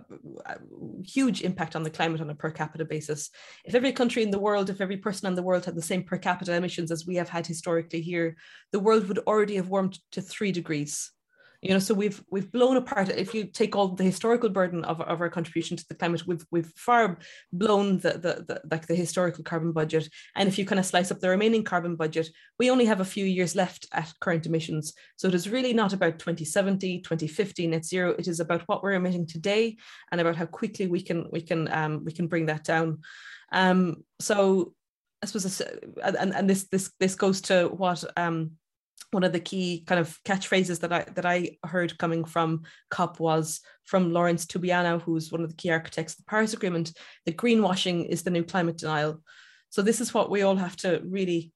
[1.05, 3.29] huge impact on the climate on a per capita basis.
[3.63, 6.03] If every country in the world, if every person in the world had the same
[6.03, 8.35] per capita emissions as we have had historically here,
[8.71, 11.11] the world would already have warmed to three degrees
[11.61, 14.99] you know so we've we've blown apart if you take all the historical burden of,
[15.01, 17.17] of our contribution to the climate we've we've far
[17.53, 20.09] blown the, the, the like the historical carbon budget.
[20.35, 23.05] And if you kind of slice up the remaining carbon budget we only have a
[23.05, 24.93] few years left at current emissions.
[25.17, 28.15] So it is really not about 2070 2050 net zero.
[28.17, 29.77] It is about what we're emitting today
[30.11, 33.01] and about how quickly we can we can um, we can bring that down.
[33.51, 34.73] Um, so
[35.23, 35.61] I suppose,
[36.03, 38.51] and, and this this this goes to what um,
[39.11, 43.19] one of the key kind of catchphrases that I that I heard coming from COP
[43.19, 46.93] was from Laurence Tubiana, who's one of the key architects of the Paris Agreement,
[47.25, 49.21] that greenwashing is the new climate denial.
[49.69, 51.51] So this is what we all have to really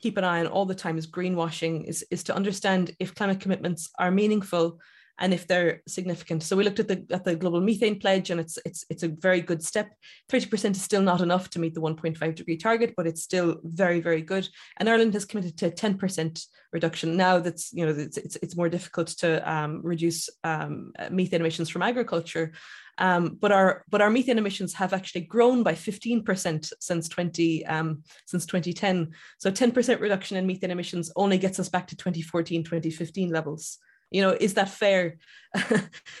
[0.00, 3.40] keep an eye on all the time is greenwashing, is, is to understand if climate
[3.40, 4.78] commitments are meaningful
[5.18, 6.42] and if they're significant.
[6.42, 9.08] So we looked at the at the global methane pledge, and it's it's it's a
[9.08, 9.90] very good step.
[10.28, 13.06] Thirty percent is still not enough to meet the one point five degree target, but
[13.06, 14.48] it's still very very good.
[14.78, 17.16] And Ireland has committed to ten percent reduction.
[17.16, 21.68] Now that's you know it's it's, it's more difficult to um, reduce um, methane emissions
[21.68, 22.52] from agriculture.
[22.98, 28.02] Um, but our but our methane emissions have actually grown by 15% since 20 um,
[28.26, 29.12] since 2010.
[29.38, 33.78] So 10% reduction in methane emissions only gets us back to 2014 2015 levels
[34.10, 35.16] you know is that fair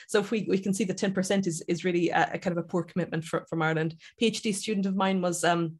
[0.08, 2.64] so if we, we can see the 10% is, is really a, a kind of
[2.64, 5.78] a poor commitment for, from ireland phd student of mine was um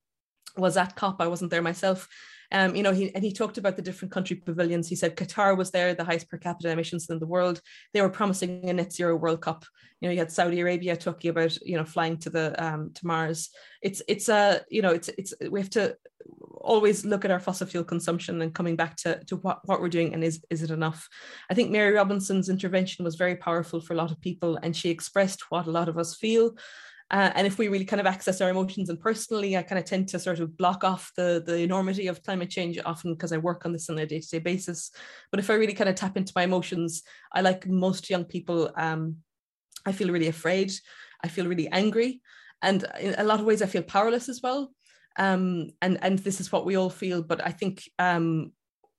[0.56, 2.08] was at cop i wasn't there myself
[2.52, 4.88] um, you know, he and he talked about the different country pavilions.
[4.88, 7.60] He said Qatar was there, the highest per capita emissions in the world.
[7.94, 9.64] They were promising a net zero World Cup.
[10.00, 13.06] You know, you had Saudi Arabia talking about you know flying to the um, to
[13.06, 13.50] Mars.
[13.82, 15.96] It's it's a uh, you know it's it's we have to
[16.60, 19.88] always look at our fossil fuel consumption and coming back to, to what, what we're
[19.88, 21.08] doing and is, is it enough?
[21.50, 24.90] I think Mary Robinson's intervention was very powerful for a lot of people and she
[24.90, 26.56] expressed what a lot of us feel.
[27.10, 29.84] Uh, and if we really kind of access our emotions and personally, I kind of
[29.84, 33.38] tend to sort of block off the, the enormity of climate change often because I
[33.38, 34.92] work on this on a day to day basis.
[35.32, 38.70] But if I really kind of tap into my emotions, I like most young people,
[38.76, 39.16] um,
[39.84, 40.72] I feel really afraid.
[41.22, 42.20] I feel really angry.
[42.62, 44.72] And in a lot of ways, I feel powerless as well.
[45.18, 47.22] Um, and, and this is what we all feel.
[47.22, 48.52] But I think um,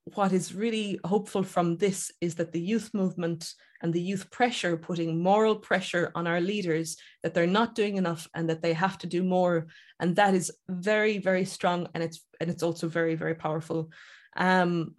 [0.06, 4.78] what is really hopeful from this is that the youth movement and the youth pressure
[4.78, 8.98] putting moral pressure on our leaders that they're not doing enough and that they have
[8.98, 9.68] to do more
[10.00, 13.90] and that is very very strong and it's and it's also very very powerful
[14.38, 14.96] um,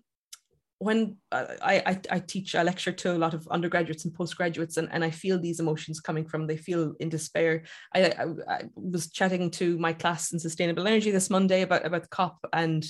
[0.83, 4.89] when I, I, I teach I lecture to a lot of undergraduates and postgraduates and,
[4.91, 7.63] and I feel these emotions coming from they feel in despair
[7.95, 12.03] I, I, I was chatting to my class in sustainable energy this Monday about about
[12.03, 12.85] the COP and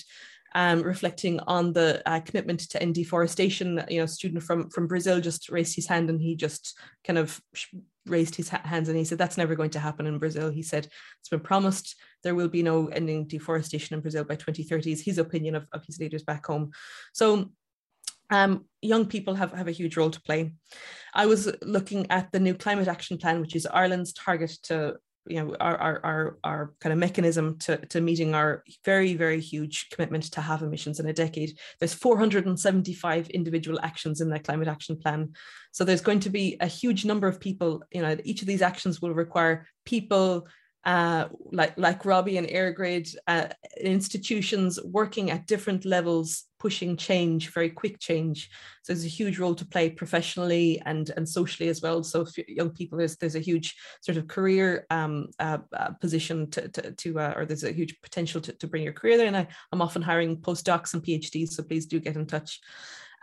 [0.54, 3.82] um, reflecting on the uh, commitment to end deforestation.
[3.88, 7.18] You know, a student from from Brazil just raised his hand and he just kind
[7.18, 7.40] of
[8.04, 10.50] raised his hands and he said that's never going to happen in Brazil.
[10.50, 10.88] He said
[11.20, 15.18] it's been promised there will be no ending deforestation in Brazil by 2030 is his
[15.18, 16.70] opinion of, of his leaders back home.
[17.14, 17.50] So
[18.30, 20.52] um, young people have, have a huge role to play.
[21.14, 25.42] I was looking at the new climate action plan, which is Ireland's target to you
[25.42, 29.88] know our our our, our kind of mechanism to, to meeting our very very huge
[29.90, 34.96] commitment to have emissions in a decade there's 475 individual actions in that climate action
[34.96, 35.32] plan
[35.70, 38.62] so there's going to be a huge number of people you know each of these
[38.62, 40.46] actions will require people
[40.84, 43.46] uh, like like Robbie and EirGrid uh,
[43.80, 48.48] institutions working at different levels, pushing change, very quick change.
[48.82, 52.04] So there's a huge role to play professionally and and socially as well.
[52.04, 53.68] So young people, there's there's a huge
[54.00, 58.00] sort of career um, uh, uh, position to to, to uh, or there's a huge
[58.00, 59.26] potential to, to bring your career there.
[59.26, 62.60] And I, I'm often hiring postdocs and PhDs, so please do get in touch.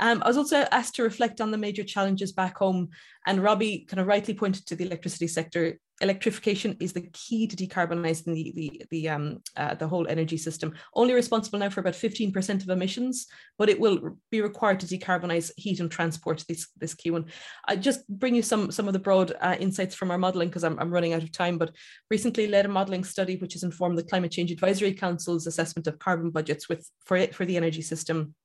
[0.01, 2.89] Um, I was also asked to reflect on the major challenges back home,
[3.25, 7.55] and Robbie kind of rightly pointed to the electricity sector electrification is the key to
[7.55, 10.73] decarbonising the the the um uh, the whole energy system.
[10.93, 14.87] Only responsible now for about fifteen percent of emissions, but it will be required to
[14.87, 16.45] decarbonise heat and transport.
[16.47, 17.25] This this key one.
[17.67, 20.63] I just bring you some some of the broad uh, insights from our modelling because
[20.63, 21.57] I'm I'm running out of time.
[21.57, 21.75] But
[22.09, 25.99] recently led a modelling study which has informed the Climate Change Advisory Council's assessment of
[25.99, 28.35] carbon budgets with for it for the energy system.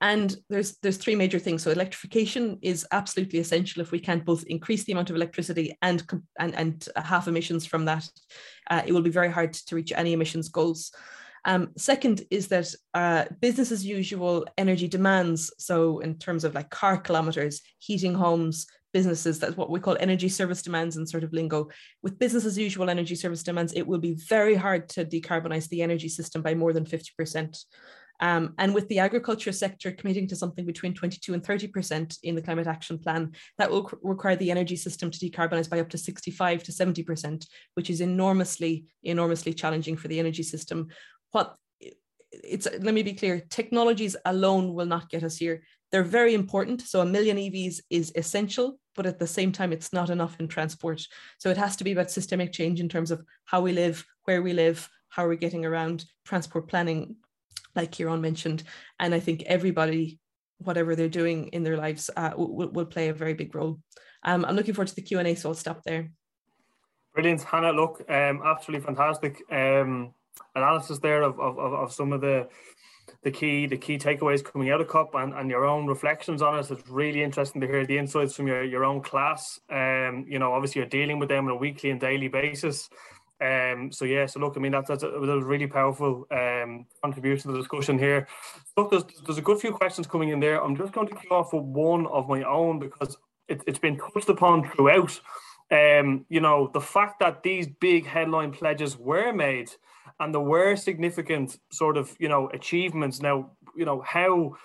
[0.00, 1.62] And there's there's three major things.
[1.62, 3.82] So electrification is absolutely essential.
[3.82, 6.02] If we can't both increase the amount of electricity and
[6.38, 8.08] and and half emissions from that,
[8.70, 10.92] uh, it will be very hard to reach any emissions goals.
[11.44, 15.52] Um, second is that uh, business as usual energy demands.
[15.58, 20.28] So in terms of like car kilometers, heating homes, businesses, that's what we call energy
[20.28, 21.68] service demands in sort of lingo.
[22.02, 25.82] With business as usual energy service demands, it will be very hard to decarbonize the
[25.82, 27.64] energy system by more than 50%.
[28.20, 32.42] Um, and with the agriculture sector committing to something between 22 and 30% in the
[32.42, 36.62] climate action plan, that will require the energy system to decarbonize by up to 65
[36.64, 40.88] to 70%, which is enormously, enormously challenging for the energy system.
[41.30, 41.56] What
[42.32, 45.62] it's let me be clear, technologies alone will not get us here.
[45.90, 46.82] They're very important.
[46.82, 50.46] So a million EVs is essential, but at the same time, it's not enough in
[50.46, 51.04] transport.
[51.38, 54.42] So it has to be about systemic change in terms of how we live, where
[54.42, 57.16] we live, how we're we getting around transport planning,
[57.74, 58.62] like Ciarán mentioned.
[58.98, 60.18] And I think everybody,
[60.58, 63.80] whatever they're doing in their lives, uh, will, will play a very big role.
[64.22, 66.10] Um, I'm looking forward to the Q&A, so I'll stop there.
[67.14, 67.72] Brilliant, Hannah.
[67.72, 70.12] Look, um, absolutely fantastic um,
[70.54, 72.48] analysis there of, of, of some of the
[73.22, 76.58] the key the key takeaways coming out of COP and, and your own reflections on
[76.58, 76.70] it.
[76.70, 79.60] It's really interesting to hear the insights from your, your own class.
[79.68, 82.88] Um, you know, obviously you're dealing with them on a weekly and daily basis.
[83.40, 86.86] Um, so yeah, so look, I mean that's, that's a, that was really powerful um,
[87.02, 88.28] contribution to the discussion here.
[88.76, 90.62] Look, there's, there's a good few questions coming in there.
[90.62, 93.16] I'm just going to kick off with one of my own because
[93.48, 95.18] it, it's been touched upon throughout.
[95.70, 99.70] Um, you know, the fact that these big headline pledges were made
[100.18, 103.20] and there were significant sort of you know achievements.
[103.20, 104.56] Now, you know how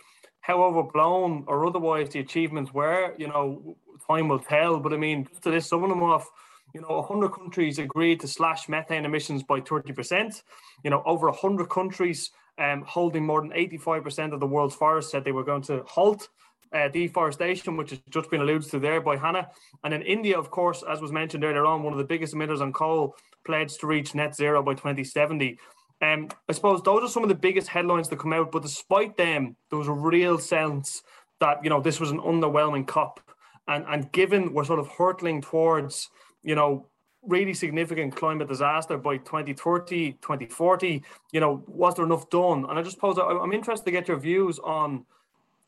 [0.42, 3.16] how overblown or otherwise the achievements were.
[3.18, 4.80] You know, time will tell.
[4.80, 6.30] But I mean, just to list some of them off
[6.76, 10.44] you know, 100 countries agreed to slash methane emissions by 30%.
[10.84, 15.24] You know, over 100 countries um, holding more than 85% of the world's forests said
[15.24, 16.28] they were going to halt
[16.74, 19.48] uh, deforestation, which has just been alluded to there by Hannah.
[19.86, 22.60] And in India, of course, as was mentioned earlier on, one of the biggest emitters
[22.60, 25.58] on coal, pledged to reach net zero by 2070.
[26.02, 28.52] Um, I suppose those are some of the biggest headlines that come out.
[28.52, 31.02] But despite them, there was a real sense
[31.40, 33.22] that you know this was an underwhelming COP,
[33.66, 36.10] and and given we're sort of hurtling towards
[36.46, 36.86] you know,
[37.24, 42.66] really significant climate disaster by 2030, 2040, you know, was there enough done?
[42.70, 45.06] And I just pose, I'm interested to get your views on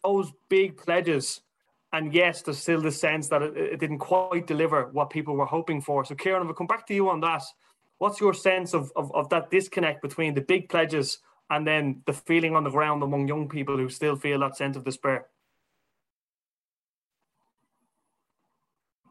[0.04, 1.42] those big pledges.
[1.94, 5.46] And yes, there's still the sense that it, it didn't quite deliver what people were
[5.46, 6.06] hoping for.
[6.06, 7.44] So, Ciarán, if I come back to you on that,
[7.98, 12.14] what's your sense of, of, of that disconnect between the big pledges and then the
[12.14, 15.26] feeling on the ground among young people who still feel that sense of despair?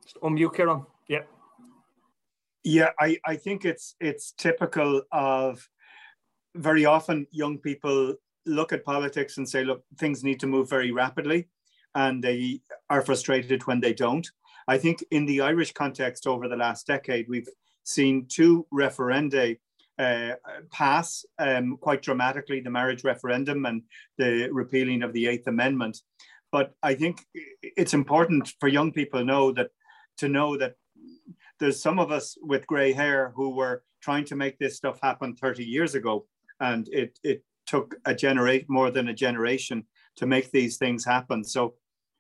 [0.05, 0.87] Just unmute, Ciarán.
[1.09, 1.23] Yeah.
[2.67, 5.69] Yeah, I, I think it's it's typical of
[6.57, 10.91] very often young people look at politics and say, look, things need to move very
[10.91, 11.47] rapidly,
[11.95, 14.29] and they are frustrated when they don't.
[14.67, 17.49] I think in the Irish context over the last decade, we've
[17.85, 19.57] seen two referenda
[20.01, 20.33] uh,
[20.73, 23.83] pass um, quite dramatically the marriage referendum and
[24.19, 26.01] the repealing of the Eighth Amendment.
[26.51, 27.25] But I think
[27.63, 29.71] it's important for young people know that
[30.19, 30.75] to know that
[31.59, 35.35] there's some of us with gray hair who were trying to make this stuff happen
[35.35, 36.27] 30 years ago.
[36.61, 39.85] And it, it took a generate more than a generation
[40.17, 41.45] to make these things happen.
[41.45, 41.75] So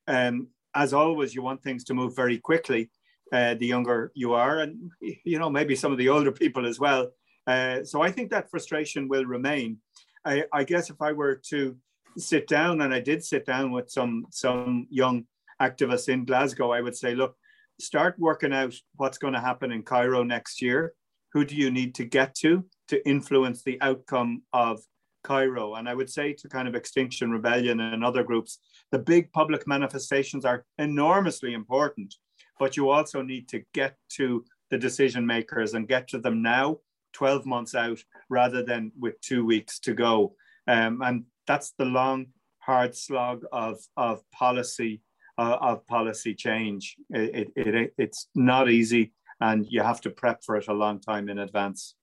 [0.08, 2.90] um, as always, you want things to move very quickly.
[3.32, 6.78] Uh, the younger you are, and you know maybe some of the older people as
[6.78, 7.10] well.
[7.48, 9.78] Uh, so I think that frustration will remain.
[10.24, 11.76] I, I, guess if I were to
[12.16, 15.24] sit down, and I did sit down with some some young
[15.60, 17.36] activists in Glasgow, I would say, look,
[17.78, 20.92] start working out what's going to happen in Cairo next year.
[21.32, 24.80] Who do you need to get to to influence the outcome of
[25.24, 25.74] Cairo?
[25.74, 28.58] And I would say to kind of Extinction Rebellion and other groups,
[28.92, 32.14] the big public manifestations are enormously important,
[32.58, 36.78] but you also need to get to the decision makers and get to them now,
[37.12, 37.98] 12 months out,
[38.30, 40.34] rather than with two weeks to go.
[40.66, 42.26] Um, and that's the long,
[42.58, 45.02] hard slog of, of policy
[45.38, 46.96] uh, of policy change.
[47.10, 51.00] It, it, it, it's not easy, and you have to prep for it a long
[51.00, 51.94] time in advance.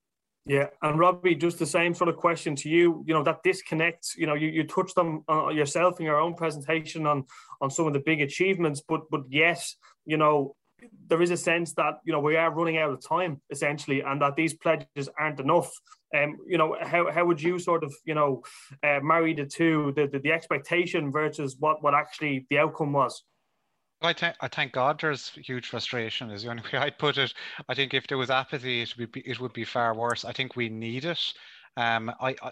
[0.45, 3.03] Yeah, and Robbie, just the same sort of question to you.
[3.07, 4.15] You know that disconnect.
[4.17, 7.25] You know, you, you touched on uh, yourself in your own presentation on
[7.61, 10.55] on some of the big achievements, but but yes, you know,
[11.07, 14.21] there is a sense that you know we are running out of time essentially, and
[14.21, 15.71] that these pledges aren't enough.
[16.15, 18.43] Um, you know, how, how would you sort of you know
[18.83, 23.23] uh, marry the two, the, the, the expectation versus what what actually the outcome was?
[24.01, 27.33] I thank I thank God there's huge frustration is the only way I'd put it.
[27.69, 30.25] I think if there was apathy, it would be it would be far worse.
[30.25, 31.21] I think we need it.
[31.75, 32.51] Um, I, I,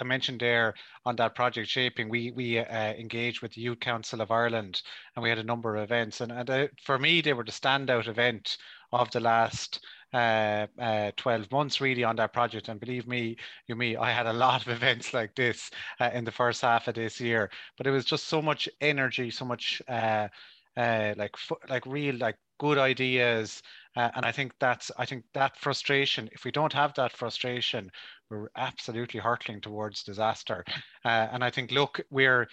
[0.00, 0.74] I mentioned there
[1.04, 4.82] on that project shaping, we we uh, engaged with the Youth Council of Ireland,
[5.14, 7.52] and we had a number of events, and, and uh, for me they were the
[7.52, 8.56] standout event
[8.92, 12.68] of the last uh, uh, 12 months really on that project.
[12.68, 13.36] And believe me,
[13.66, 15.70] you me, I had a lot of events like this
[16.00, 19.30] uh, in the first half of this year, but it was just so much energy,
[19.30, 20.28] so much uh,
[20.76, 21.34] uh, like
[21.68, 23.62] like real like good ideas.
[23.96, 26.28] Uh, and I think that's I think that frustration.
[26.32, 27.90] If we don't have that frustration,
[28.32, 30.64] we're absolutely hurtling towards disaster.
[31.04, 32.48] and I think look, we're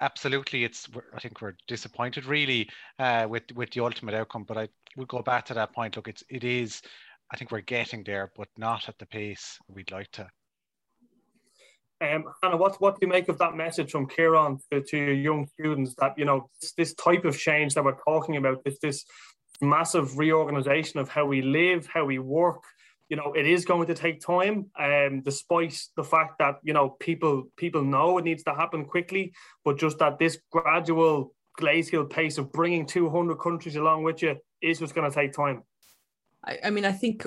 [0.00, 2.66] absolutely it's i think we're disappointed really
[2.98, 4.66] uh, with with the ultimate outcome but i
[4.96, 6.80] would go back to that point look it's it is
[7.30, 10.26] i think we're getting there but not at the pace we'd like to
[12.02, 15.46] um, Hannah, what, what do you make of that message from Ciarán to, to young
[15.48, 19.04] students that, you know, this, this type of change that we're talking about, this, this
[19.60, 22.62] massive reorganization of how we live, how we work,
[23.10, 26.90] you know it is going to take time um despite the fact that you know
[27.00, 29.34] people people know it needs to happen quickly
[29.64, 34.78] but just that this gradual glacial pace of bringing 200 countries along with you is
[34.78, 35.62] just going to take time
[36.44, 37.26] I, I mean i think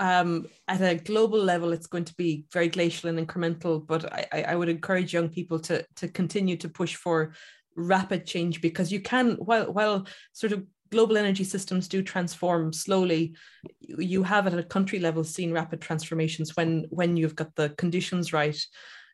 [0.00, 3.84] um, at a global level, it's going to be very glacial and incremental.
[3.84, 7.34] But I, I would encourage young people to to continue to push for
[7.74, 13.34] rapid change because you can, while while sort of global energy systems do transform slowly.
[13.80, 18.32] You have at a country level seen rapid transformations when when you've got the conditions
[18.32, 18.58] right.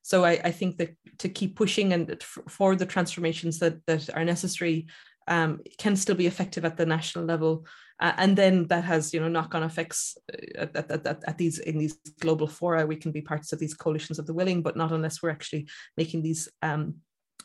[0.02, 4.24] So i, I think that to keep pushing and for the transformations that that are
[4.24, 4.86] necessary
[5.26, 7.66] um, can still be effective at the national level.
[8.00, 11.58] Uh, and then that has you know knock-on effects uh, at, at, at, at, these
[11.60, 12.86] in these global fora.
[12.86, 15.68] We can be parts of these coalitions of the willing but not unless we're actually
[15.96, 16.96] making these um,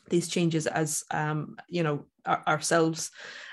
[0.08, 3.10] these changes as um, you know our, ourselves.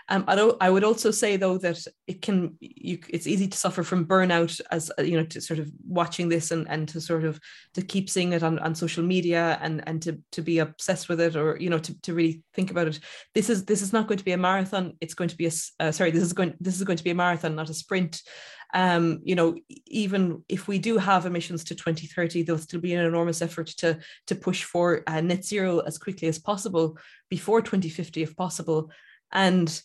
[0.10, 3.58] Um, I, don't, I would also say though that it can you it's easy to
[3.58, 7.02] suffer from burnout as uh, you know to sort of watching this and, and to
[7.02, 7.42] sort of
[7.74, 11.20] to keep seeing it on, on social media and and to to be obsessed with
[11.20, 13.00] it or you know to, to really think about it.
[13.36, 14.94] This is this is not going to be a marathon.
[15.02, 17.12] It's going to be a uh, sorry this is going this is going to be
[17.12, 18.22] a marathon not a sprint
[18.74, 19.56] um, you know,
[19.88, 24.00] even if we do have emissions to 2030, there'll still be an enormous effort to,
[24.28, 26.98] to push for uh, net zero as quickly as possible
[27.30, 28.92] before 2050, if possible.
[29.32, 29.82] And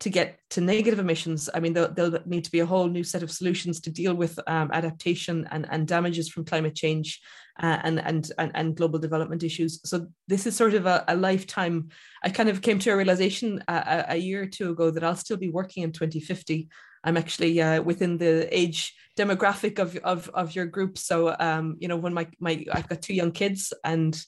[0.00, 3.04] to get to negative emissions, I mean, there'll, there'll, need to be a whole new
[3.04, 7.20] set of solutions to deal with um, adaptation and, and damages from climate change
[7.62, 9.80] uh, and, and, and, and global development issues.
[9.88, 11.88] So this is sort of a, a lifetime.
[12.22, 15.16] I kind of came to a realization a, a, year or two ago that I'll
[15.16, 16.68] still be working in 2050
[17.06, 20.98] I'm actually uh, within the age demographic of of, of your group.
[20.98, 24.20] So um, you know, when my my I've got two young kids and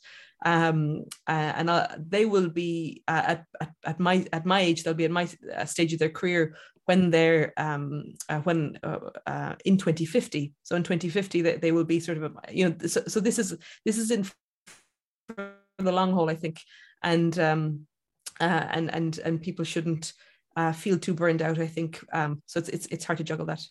[0.46, 4.84] um uh, and uh, they will be uh, at, at, at my at my age
[4.84, 6.54] they'll be at my uh, stage of their career
[6.84, 8.78] when they're um uh, when
[9.64, 13.18] in 2050 so in 2050 they, they will be sort of you know so, so
[13.18, 14.24] this is this is in
[15.78, 16.60] the long haul i think
[17.02, 17.80] and um
[18.38, 20.12] and and and people shouldn't
[20.56, 21.58] uh, feel too burned out.
[21.58, 22.60] I think um, so.
[22.60, 23.62] It's, it's it's hard to juggle that.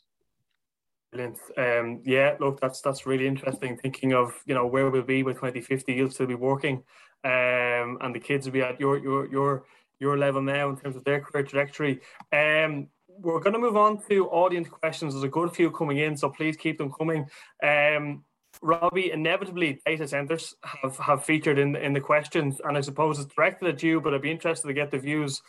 [1.11, 1.37] Brilliant.
[1.57, 3.77] Um, yeah, look, that's that's really interesting.
[3.77, 6.83] Thinking of you know where we'll be by 2050, you'll still be working,
[7.23, 9.65] um, and the kids will be at your your your
[9.99, 12.01] your level now in terms of their career trajectory.
[12.31, 15.13] Um, we're going to move on to audience questions.
[15.13, 17.25] There's a good few coming in, so please keep them coming.
[17.63, 18.23] Um,
[18.61, 23.33] Robbie, inevitably data centers have, have featured in in the questions, and I suppose it's
[23.33, 25.41] directed at you, but I'd be interested to get the views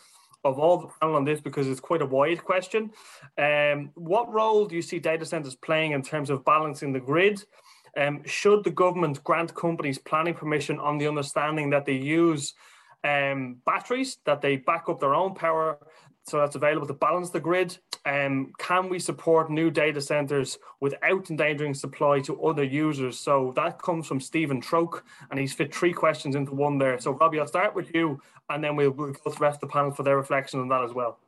[0.43, 2.91] of all the panel on this because it's quite a wide question.
[3.37, 7.43] Um, what role do you see data centers playing in terms of balancing the grid?
[7.97, 12.53] Um, should the government grant companies planning permission on the understanding that they use
[13.03, 15.79] um, batteries, that they back up their own power,
[16.25, 17.77] so that's available to balance the grid.
[18.05, 23.19] Um, can we support new data centers without endangering supply to other users?
[23.19, 26.99] So that comes from Stephen Troke, and he's fit three questions into one there.
[26.99, 29.69] So Robbie, I'll start with you, and then we'll, we'll go to the rest of
[29.69, 31.19] the panel for their reflection on that as well.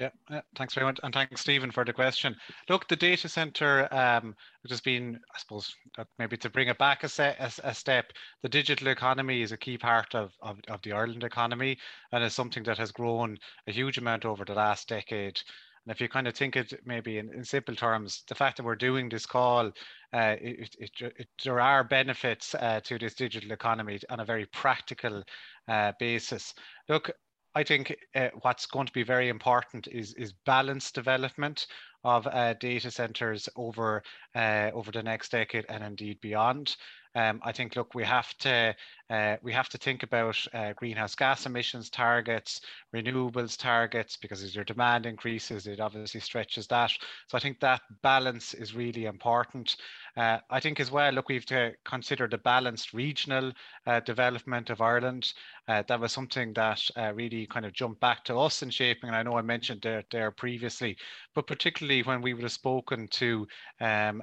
[0.00, 0.98] Yeah, yeah, thanks very much.
[1.02, 2.34] And thanks, Stephen, for the question.
[2.70, 5.76] Look, the data center, um, which has been, I suppose,
[6.18, 8.10] maybe to bring it back a, set, a, a, step,
[8.40, 11.76] the digital economy is a key part of, of, of the Ireland economy
[12.12, 15.38] and is something that has grown a huge amount over the last decade.
[15.86, 18.64] And if you kind of think it maybe in, in simple terms, the fact that
[18.64, 19.66] we're doing this call,
[20.12, 24.46] uh, it, it, it, there are benefits uh, to this digital economy on a very
[24.46, 25.22] practical
[25.68, 26.54] uh, basis.
[26.88, 27.10] Look,
[27.54, 31.66] I think uh, what's going to be very important is is balanced development
[32.04, 34.02] of uh, data centers over
[34.34, 36.76] uh, over the next decade and indeed beyond.
[37.16, 38.74] Um, I think, look, we have to
[39.10, 42.60] uh, we have to think about uh, greenhouse gas emissions targets,
[42.94, 46.92] renewables targets, because as your demand increases, it obviously stretches that.
[47.26, 49.74] So I think that balance is really important.
[50.16, 53.50] Uh, I think as well, look, we've to consider the balanced regional
[53.84, 55.32] uh, development of Ireland.
[55.66, 59.08] Uh, that was something that uh, really kind of jumped back to us in shaping,
[59.08, 60.96] and I know I mentioned there, there previously,
[61.34, 63.48] but particularly when we would have spoken to
[63.80, 64.19] um,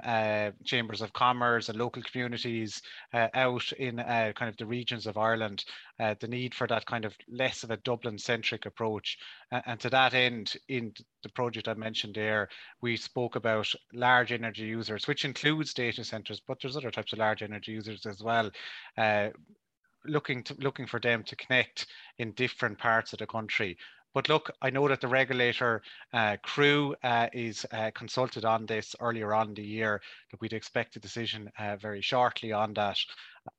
[0.64, 2.82] chambers of commerce and local communities
[3.12, 5.64] out in kind of the regions of Ireland,
[6.00, 9.18] uh, the need for that kind of less of a Dublin centric approach.
[9.50, 10.92] Uh, and to that end, in
[11.22, 12.48] the project I mentioned there,
[12.80, 17.18] we spoke about large energy users, which includes data centers, but there's other types of
[17.18, 18.50] large energy users as well.
[18.96, 19.30] Uh,
[20.04, 21.86] looking to looking for them to connect
[22.18, 23.76] in different parts of the country
[24.18, 25.80] but look, I know that the regulator
[26.12, 30.00] uh, CRU uh, is uh, consulted on this earlier on the year.
[30.32, 32.98] That we'd expect a decision uh, very shortly on that.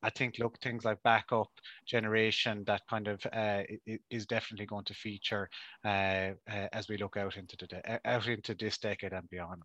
[0.04, 1.48] I think look things like backup
[1.86, 3.62] generation that kind of uh,
[4.10, 5.50] is definitely going to feature
[5.86, 9.64] as we look out into the out into this decade and beyond.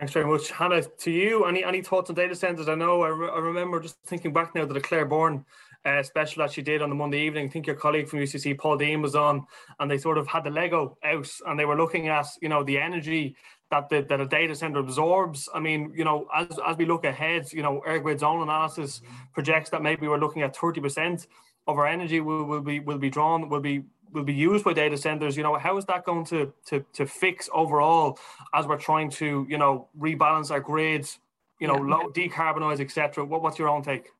[0.00, 0.82] Thanks very much, Hannah.
[0.82, 2.68] To you, any any thoughts on data centers?
[2.68, 5.44] I know I, re- I remember just thinking back now to the Claire Byrne
[5.84, 7.46] uh, special that she did on the Monday evening.
[7.46, 9.46] I think your colleague from UCC, Paul Deane, was on,
[9.78, 12.62] and they sort of had the Lego out, and they were looking at you know
[12.64, 13.36] the energy
[13.70, 15.48] that the, that a data center absorbs.
[15.54, 19.70] I mean, you know, as as we look ahead, you know, EirGrid's own analysis projects
[19.70, 21.26] that maybe we're looking at thirty percent
[21.66, 24.72] of our energy will, will be will be drawn will be will be used by
[24.72, 25.36] data centers.
[25.36, 28.18] You know, how is that going to to to fix overall
[28.54, 31.18] as we're trying to you know rebalance our grids,
[31.60, 31.96] you know, yeah.
[31.96, 33.24] low, decarbonize, etc.
[33.24, 34.10] What, what's your own take?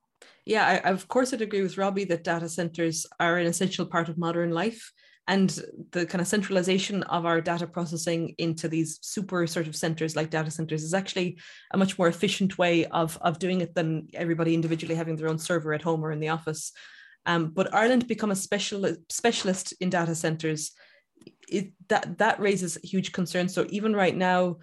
[0.47, 4.09] Yeah, I, of course, I'd agree with Robbie that data centers are an essential part
[4.09, 4.93] of modern life.
[5.27, 5.49] And
[5.93, 10.29] the kind of centralization of our data processing into these super sort of centers like
[10.29, 11.39] data centers is actually
[11.73, 15.39] a much more efficient way of, of doing it than everybody individually having their own
[15.39, 16.73] server at home or in the office.
[17.25, 20.73] Um, but Ireland become a special specialist in data centers.
[21.49, 23.55] It, that that raises huge concerns.
[23.55, 24.57] So even right now,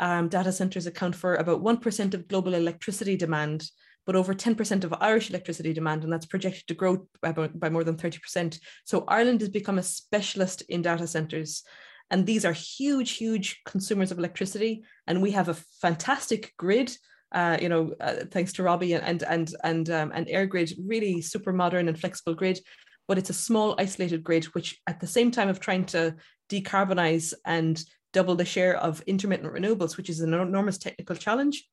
[0.00, 3.68] um, data centers account for about one percent of global electricity demand,
[4.06, 7.84] but over 10% of Irish electricity demand, and that's projected to grow by, by more
[7.84, 8.58] than 30%.
[8.84, 11.64] So Ireland has become a specialist in data centers.
[12.10, 14.84] And these are huge, huge consumers of electricity.
[15.08, 16.96] And we have a fantastic grid.
[17.32, 21.52] Uh, you know, uh, thanks to Robbie and and and um, and EirGrid, really super
[21.52, 22.60] modern and flexible grid.
[23.08, 26.14] But it's a small, isolated grid, which at the same time of trying to
[26.48, 27.82] decarbonize and
[28.12, 31.68] double the share of intermittent renewables, which is an enormous technical challenge,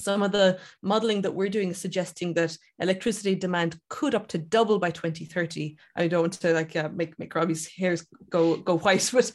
[0.00, 4.38] some of the modeling that we're doing is suggesting that electricity demand could up to
[4.38, 8.78] double by 2030 i don't want to like uh, make make robbie's hairs go go
[8.78, 9.32] white but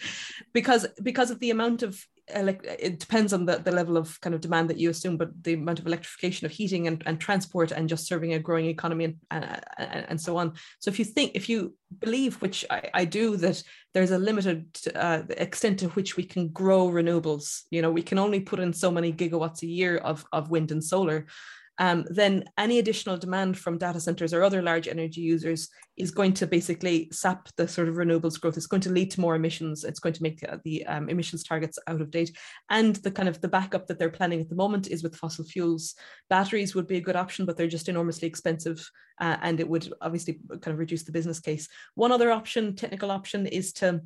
[0.53, 4.41] because because of the amount of it depends on the, the level of kind of
[4.41, 7.89] demand that you assume, but the amount of electrification of heating and, and transport and
[7.89, 10.53] just serving a growing economy and, and, and so on.
[10.79, 13.61] So if you think, if you believe, which I, I do, that
[13.93, 18.17] there's a limited uh, extent to which we can grow renewables, you know, we can
[18.17, 21.27] only put in so many gigawatts a year of, of wind and solar
[21.79, 26.33] um, then any additional demand from data centers or other large energy users is going
[26.33, 28.57] to basically sap the sort of renewables growth.
[28.57, 29.83] It's going to lead to more emissions.
[29.83, 32.35] It's going to make uh, the um, emissions targets out of date.
[32.69, 35.45] And the kind of the backup that they're planning at the moment is with fossil
[35.45, 35.95] fuels.
[36.29, 38.87] Batteries would be a good option, but they're just enormously expensive,
[39.19, 41.67] uh, and it would obviously kind of reduce the business case.
[41.95, 44.01] One other option, technical option, is to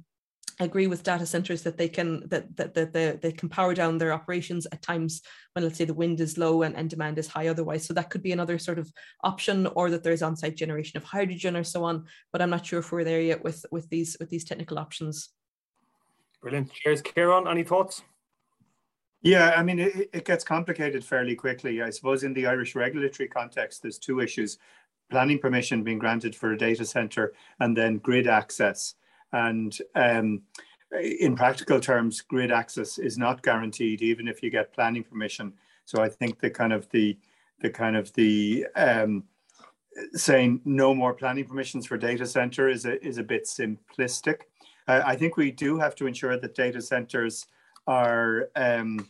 [0.60, 3.98] agree with data centers that they can that that, that they, they can power down
[3.98, 5.22] their operations at times
[5.54, 7.86] when let's say the wind is low and, and demand is high otherwise.
[7.86, 8.92] So that could be another sort of
[9.24, 12.80] option or that there's on-site generation of hydrogen or so on but i'm not sure
[12.80, 15.30] if we're there yet with with these with these technical options.
[16.42, 16.72] Brilliant.
[16.72, 18.04] Cheers Ciarán any thoughts?
[19.22, 21.82] Yeah, I mean, it, it gets complicated fairly quickly.
[21.82, 24.58] I suppose in the Irish regulatory context, there's two issues
[25.10, 28.96] planning permission being granted for a data center and then grid access.
[29.34, 30.42] And um,
[31.02, 35.54] in practical terms, grid access is not guaranteed, even if you get planning permission.
[35.86, 37.18] So I think the kind of the
[37.60, 39.24] the kind of the um,
[40.14, 44.42] saying no more planning permissions for data center is a is a bit simplistic.
[44.88, 47.48] Uh, I think we do have to ensure that data centers
[47.88, 49.10] are um,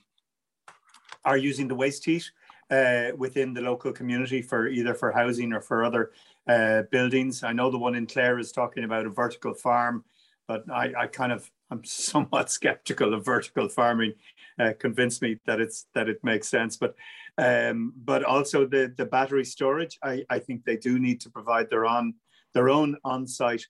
[1.26, 2.32] are using the waste heat
[2.72, 6.12] uh, within the local community for either for housing or for other
[6.48, 7.44] uh, buildings.
[7.44, 10.04] I know the one in Clare is talking about a vertical farm,
[10.48, 14.14] but I, I kind of I'm somewhat skeptical of vertical farming.
[14.60, 16.96] Uh, convince me that it's that it makes sense, but
[17.38, 19.98] um, but also the the battery storage.
[20.04, 22.16] I, I think they do need to provide their own
[22.54, 23.66] their own on-site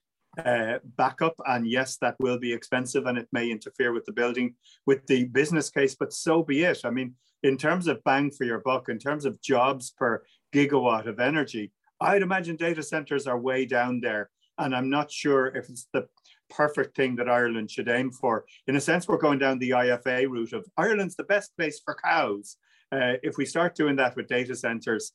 [0.46, 1.36] uh, backup.
[1.46, 4.56] And yes, that will be expensive and it may interfere with the building,
[4.86, 6.82] with the business case, but so be it.
[6.84, 10.24] I mean, in terms of bang for your buck, in terms of jobs per
[10.54, 14.30] gigawatt of energy, I'd imagine data centers are way down there.
[14.58, 16.08] And I'm not sure if it's the
[16.50, 18.46] perfect thing that Ireland should aim for.
[18.68, 21.96] In a sense, we're going down the IFA route of Ireland's the best place for
[21.96, 22.58] cows.
[22.92, 25.12] Uh, if we start doing that with data centers,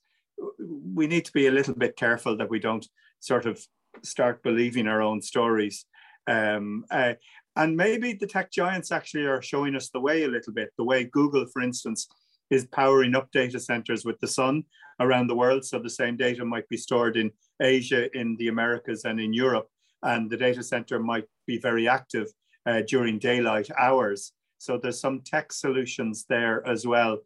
[0.59, 2.87] we need to be a little bit careful that we don't
[3.21, 3.61] sort of
[4.03, 5.87] start believing our own stories.
[6.27, 7.15] Um, uh,
[7.57, 10.71] and maybe the tech giants actually are showing us the way a little bit.
[10.79, 12.09] The way Google, for instance,
[12.53, 14.63] is powering up data centers with the sun
[15.01, 15.65] around the world.
[15.65, 17.31] So the same data might be stored in
[17.61, 19.69] Asia, in the Americas, and in Europe.
[20.03, 22.29] And the data center might be very active
[22.67, 24.33] uh, during daylight hours.
[24.59, 27.19] So there's some tech solutions there as well.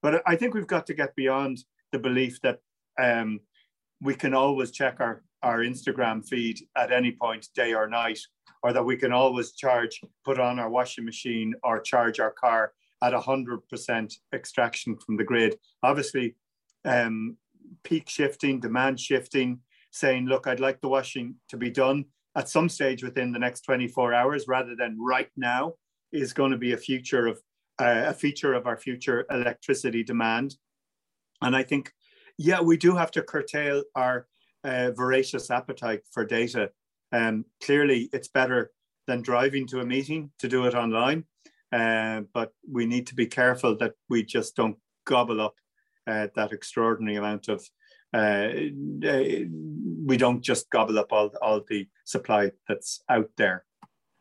[0.00, 1.58] But I think we've got to get beyond
[1.92, 2.60] the belief that
[2.98, 3.40] um,
[4.00, 8.18] we can always check our our Instagram feed at any point, day or night,
[8.64, 12.72] or that we can always charge, put on our washing machine or charge our car
[13.02, 15.56] at 100% extraction from the grid.
[15.82, 16.34] Obviously,
[16.84, 17.36] um,
[17.84, 22.04] peak shifting, demand shifting, saying, look, I'd like the washing to be done
[22.36, 25.74] at some stage within the next 24 hours rather than right now
[26.12, 27.40] is going to be a future of
[27.80, 30.56] uh, a feature of our future electricity demand.
[31.40, 31.92] And I think,
[32.36, 34.26] yeah, we do have to curtail our
[34.64, 36.70] uh, voracious appetite for data.
[37.12, 38.72] Um, clearly, it's better
[39.06, 41.24] than driving to a meeting to do it online,
[41.72, 45.54] uh, but we need to be careful that we just don't gobble up
[46.06, 47.64] uh, that extraordinary amount of.
[48.14, 48.48] Uh,
[49.06, 49.22] uh,
[50.06, 53.64] we don't just gobble up all, all the supply that's out there.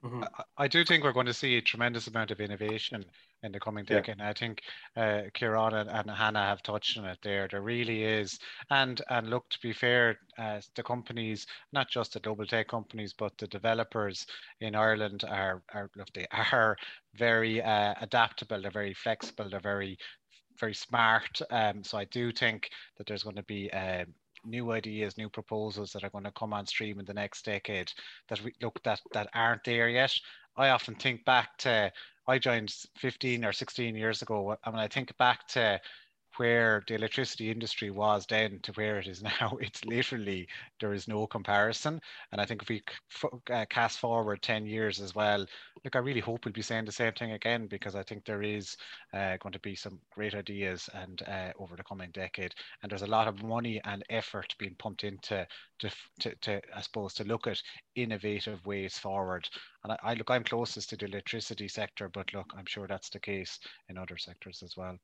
[0.08, 0.24] Mm-hmm.
[0.24, 3.04] I, I do think we're going to see a tremendous amount of innovation
[3.44, 4.16] in the coming decade.
[4.18, 4.30] Yeah.
[4.30, 4.62] I think
[4.96, 7.48] uh, Ciarán and, and, Hannah have touched on it there.
[7.50, 8.40] There really is,
[8.70, 13.14] and and look to be fair, uh, the companies, not just the global tech companies,
[13.14, 14.26] but the developers
[14.62, 16.76] in Ireland are are look they are
[17.16, 18.62] very uh, adaptable.
[18.62, 19.50] They're very flexible.
[19.50, 19.98] They're very
[20.60, 21.40] very smart.
[21.52, 24.08] Um, so I do think that there's going to be um,
[24.46, 27.92] new ideas, new proposals that are going to come on stream in the next decade
[28.30, 30.14] that we look that that aren't there yet.
[30.56, 31.92] I often think back to
[32.28, 34.58] I joined 15 or 16 years ago.
[34.66, 35.80] And when I think back to
[36.38, 40.48] where the electricity industry was then to where it is now, it's literally
[40.80, 42.00] there is no comparison.
[42.32, 42.84] And I think if we
[43.52, 45.46] uh, cast forward 10 years as well,
[45.84, 48.42] look, I really hope we'll be saying the same thing again because I think there
[48.44, 48.78] is
[49.14, 52.54] uh, going to be some great ideas and uh, over the coming decade.
[52.82, 55.48] And there's a lot of money and effort being pumped into
[55.80, 57.62] to, to, to I suppose to look at
[57.96, 59.48] innovative ways forward.
[59.84, 63.10] And I, I look, I'm closest to the electricity sector, but look, I'm sure that's
[63.10, 63.60] the case
[63.90, 64.98] in other sectors as well.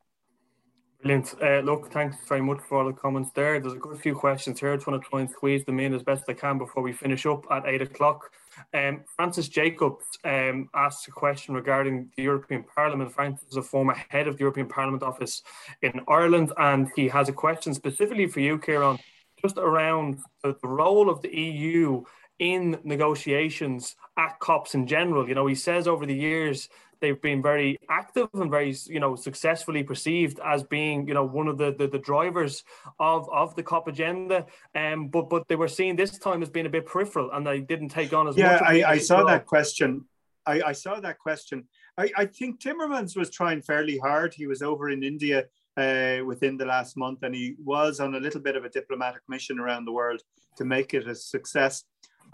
[1.03, 1.35] Brilliant.
[1.41, 3.59] Uh, look, thanks very much for all the comments there.
[3.59, 4.71] There's a good few questions here.
[4.71, 6.93] I just want to try and squeeze them in as best I can before we
[6.93, 8.31] finish up at eight o'clock.
[8.73, 13.11] Um, Francis Jacobs um, asked a question regarding the European Parliament.
[13.11, 15.41] Francis is a former head of the European Parliament office
[15.81, 18.97] in Ireland, and he has a question specifically for you, Ciarán,
[19.41, 22.01] just around the, the role of the EU
[22.39, 25.27] in negotiations at COPs in general.
[25.27, 26.69] You know, he says over the years
[27.03, 31.47] they've been very active and very you know successfully perceived as being you know one
[31.49, 32.63] of the the, the drivers
[32.99, 34.45] of of the COP agenda.
[34.73, 37.59] Um, but but they were seen this time as being a bit peripheral and they
[37.59, 38.61] didn't take on as yeah, much.
[38.61, 40.05] Yeah, I, I saw that question.
[40.45, 41.67] I, I saw that question.
[41.97, 44.33] I, I think Timmermans was trying fairly hard.
[44.33, 45.45] He was over in India
[45.77, 49.21] uh, within the last month, and he was on a little bit of a diplomatic
[49.29, 50.21] mission around the world
[50.57, 51.83] to make it a success.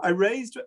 [0.00, 0.58] I raised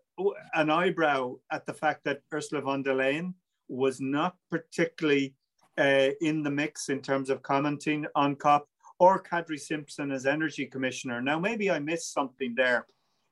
[0.54, 3.34] an eyebrow at the fact that Ursula von der Leyen
[3.74, 5.36] was not particularly
[5.78, 8.68] uh, in the mix in terms of commenting on COP
[9.00, 11.22] or Kadri Simson as Energy Commissioner.
[11.22, 12.86] Now, maybe I missed something there,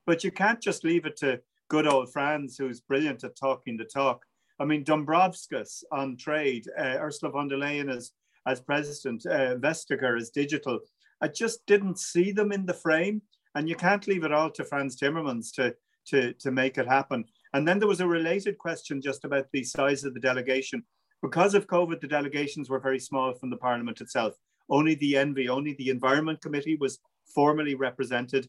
[0.06, 1.40] but you can't just leave it to
[1.70, 4.26] good old Frans, who's brilliant at talking the talk.
[4.60, 8.12] I mean, Dombrovskis on trade, uh, Ursula von der Leyen as,
[8.46, 10.80] as president, uh, Vestager as digital.
[11.22, 13.22] I just didn't see them in the frame.
[13.56, 15.76] And you can't leave it all to Frans Timmermans to,
[16.08, 17.26] to, to make it happen.
[17.54, 20.84] And then there was a related question just about the size of the delegation.
[21.22, 24.34] Because of COVID, the delegations were very small from the Parliament itself.
[24.70, 27.00] Only the ENVI, only the Environment Committee was
[27.36, 28.48] formally represented.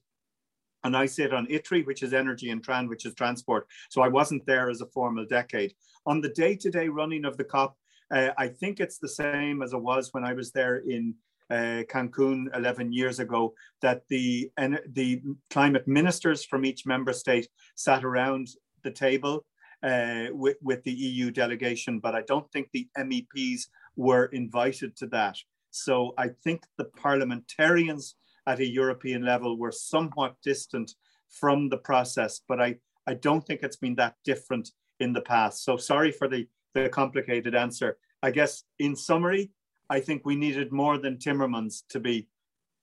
[0.84, 3.66] And I sit on ITRE, which is Energy and Tran, which is Transport.
[3.90, 5.74] So I wasn't there as a formal decade.
[6.06, 7.76] On the day to day running of the COP,
[8.12, 11.14] uh, I think it's the same as it was when I was there in
[11.50, 14.50] uh, Cancun 11 years ago, that the,
[14.92, 18.48] the climate ministers from each member state sat around
[18.82, 19.44] the table
[19.82, 23.62] uh, with, with the EU delegation, but I don't think the MEPs
[23.96, 25.36] were invited to that.
[25.70, 28.14] So I think the parliamentarians
[28.46, 30.94] at a European level were somewhat distant
[31.28, 32.76] from the process, but I,
[33.06, 34.70] I don't think it's been that different
[35.00, 35.64] in the past.
[35.64, 37.98] So sorry for the, the complicated answer.
[38.22, 39.50] I guess in summary,
[39.90, 42.28] I think we needed more than Timmermans to be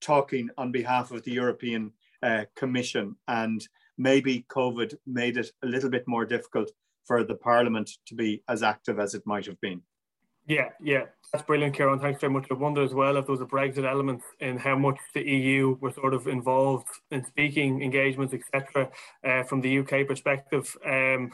[0.02, 1.92] talking on behalf of the European
[2.22, 3.16] uh, Commission.
[3.28, 3.66] And
[4.00, 6.72] maybe COVID made it a little bit more difficult
[7.06, 9.82] for the Parliament to be as active as it might have been.
[10.48, 12.02] Yeah, yeah, that's brilliant, Ciarán.
[12.02, 12.48] Thanks very much.
[12.50, 15.78] I wonder as well if there was a Brexit element in how much the EU
[15.80, 18.90] were sort of involved in speaking engagements, etc.,
[19.24, 20.76] uh, from the UK perspective.
[20.84, 21.32] Um,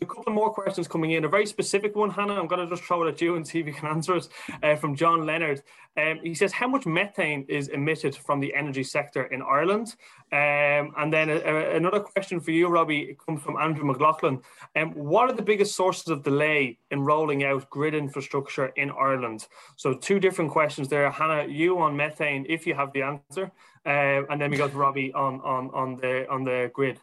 [0.00, 1.24] a couple more questions coming in.
[1.24, 2.34] A very specific one, Hannah.
[2.34, 4.28] I'm going to just throw it at you and see if you can answer it.
[4.62, 5.62] Uh, from John Leonard.
[5.96, 9.96] Um, he says, How much methane is emitted from the energy sector in Ireland?
[10.30, 14.40] Um, and then a, a, another question for you, Robbie, it comes from Andrew McLaughlin.
[14.76, 19.48] Um, what are the biggest sources of delay in rolling out grid infrastructure in Ireland?
[19.76, 21.10] So, two different questions there.
[21.10, 23.50] Hannah, you on methane, if you have the answer.
[23.84, 27.00] Uh, and then we go to Robbie on, on, on, the, on the grid.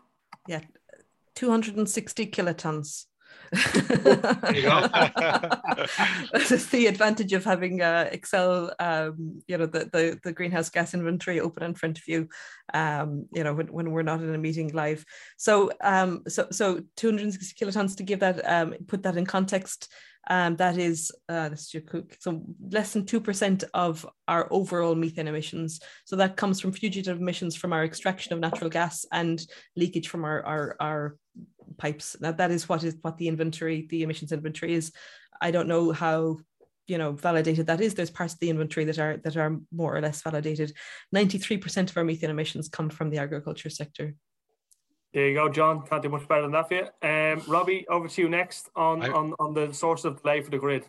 [0.48, 0.62] Yeah,
[1.36, 3.06] 260 kilotons.
[3.52, 3.84] That's
[6.68, 11.40] the advantage of having uh, Excel, um, you know, the, the, the greenhouse gas inventory
[11.40, 12.28] open in front of you,
[12.74, 15.06] um, you know, when, when we're not in a meeting live.
[15.38, 19.92] So, um, so, so 260 kilotons to give that, um, put that in context,
[20.28, 21.84] um, that is uh, this is
[22.20, 25.80] so less than two percent of our overall methane emissions.
[26.06, 29.40] So that comes from fugitive emissions from our extraction of natural gas and
[29.76, 31.16] leakage from our our, our
[31.78, 32.14] pipes.
[32.20, 34.92] That that is what is what the inventory, the emissions inventory is.
[35.42, 36.38] I don't know how
[36.88, 37.94] you know validated that is.
[37.94, 40.74] There's parts of the inventory that are that are more or less validated.
[41.12, 44.16] Ninety three percent of our methane emissions come from the agriculture sector.
[45.14, 45.86] There you go, John.
[45.88, 46.88] Can't do much better than that for you.
[47.02, 50.52] Um, Robbie, over to you next on, I, on, on the source of delay for
[50.52, 50.86] the grid.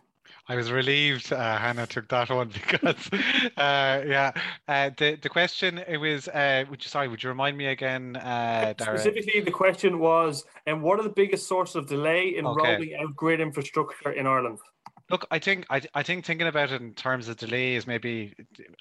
[0.49, 3.11] I was relieved uh, Hannah took that one because,
[3.57, 4.33] uh, yeah,
[4.69, 6.29] uh, the the question it was.
[6.29, 7.09] Uh, would you sorry?
[7.09, 11.09] Would you remind me again, uh, Specifically, the question was, and um, what are the
[11.09, 12.73] biggest sources of delay in okay.
[12.73, 14.59] rolling out grid infrastructure in Ireland?
[15.09, 18.35] Look, I think I, I think thinking about it in terms of delay is maybe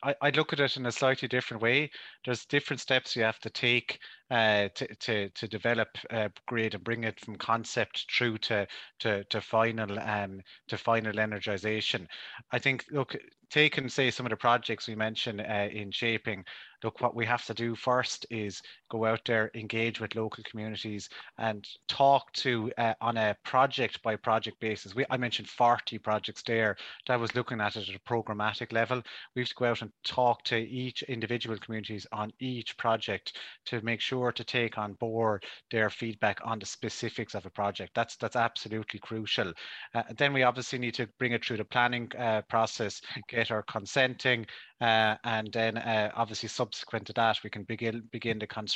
[0.04, 1.92] I, I'd look at it in a slightly different way.
[2.26, 4.00] There's different steps you have to take
[4.32, 8.66] uh, to, to, to develop a grid and bring it from concept through to
[9.02, 12.08] to, to final um, to final energization.
[12.52, 13.16] I think look,
[13.52, 16.44] taking say some of the projects we mentioned uh, in shaping,
[16.84, 21.10] look what we have to do first is go out there, engage with local communities,
[21.38, 24.96] and talk to uh, on a project by project basis.
[24.96, 26.76] We I mentioned 40 projects there
[27.08, 29.02] that was looking at it at a programmatic level.
[29.36, 33.82] We have to go out and talk to each individual communities on each project to
[33.82, 37.92] make sure to take on board their feedback on the specifics of a project.
[37.96, 39.52] That's that's absolutely crucial.
[39.94, 43.64] Uh, then we obviously need to bring it through the planning uh, process, get our
[43.64, 44.46] consenting,
[44.82, 48.75] uh, and then uh, obviously subsequent to that, we can begin begin the construction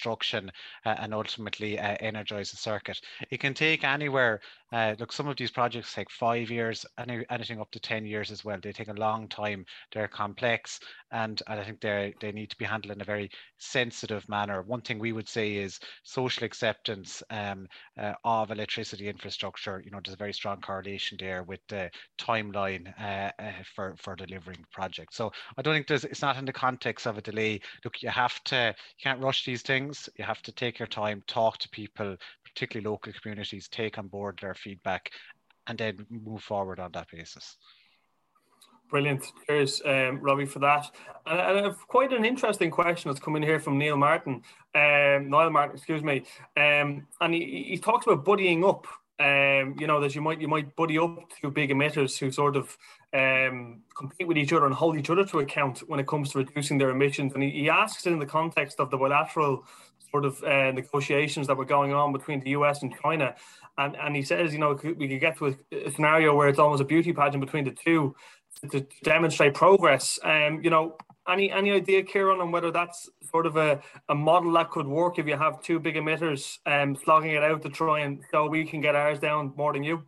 [0.85, 3.01] uh, and ultimately uh, energize the circuit.
[3.29, 4.41] It can take anywhere.
[4.71, 8.31] Uh, look, some of these projects take five years, any, anything up to ten years
[8.31, 8.59] as well.
[8.61, 9.65] They take a long time.
[9.91, 10.79] They're complex,
[11.11, 14.61] and, and I think they they need to be handled in a very sensitive manner.
[14.61, 17.67] One thing we would say is social acceptance um,
[17.97, 19.81] uh, of electricity infrastructure.
[19.83, 21.89] You know, there's a very strong correlation there with the
[22.19, 22.93] timeline
[23.75, 25.15] for for delivering projects.
[25.15, 27.59] So I don't think there's it's not in the context of a delay.
[27.83, 30.09] Look, you have to you can't rush these things.
[30.17, 34.37] You have to take your time, talk to people, particularly local communities, take on board
[34.41, 35.11] their feedback,
[35.67, 37.57] and then move forward on that basis.
[38.89, 39.23] Brilliant.
[39.45, 40.89] Cheers, um, Robbie, for that.
[41.27, 44.41] And, and quite an interesting question that's coming here from Neil Martin,
[44.73, 46.23] um, Niall Martin, excuse me.
[46.57, 48.87] Um, and he, he talks about buddying up
[49.19, 52.55] um, you know, that you might you might buddy up two big emitters who sort
[52.55, 52.77] of
[53.13, 56.37] um, compete with each other and hold each other to account when it comes to
[56.37, 57.33] reducing their emissions.
[57.33, 59.65] And he, he asks in the context of the bilateral
[60.11, 63.35] sort of uh, negotiations that were going on between the US and China.
[63.77, 66.81] And, and he says, you know, we could get to a, scenario where it's almost
[66.81, 68.15] a beauty pageant between the two
[68.61, 70.19] to, to demonstrate progress.
[70.23, 70.97] Um, you know,
[71.29, 75.19] any any idea, Ciarán, on whether that's sort of a, a model that could work
[75.19, 78.65] if you have two big emitters um, flogging it out to try and so we
[78.65, 80.03] can get ours down more than you?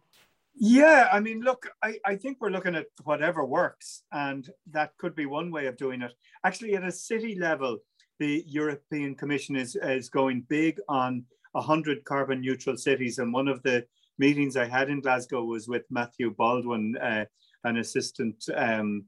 [0.55, 5.15] Yeah, I mean, look, I, I think we're looking at whatever works, and that could
[5.15, 6.11] be one way of doing it.
[6.43, 7.79] Actually, at a city level,
[8.21, 13.17] the European Commission is, is going big on 100 carbon neutral cities.
[13.17, 13.83] And one of the
[14.19, 17.25] meetings I had in Glasgow was with Matthew Baldwin, uh,
[17.63, 19.05] an assistant um,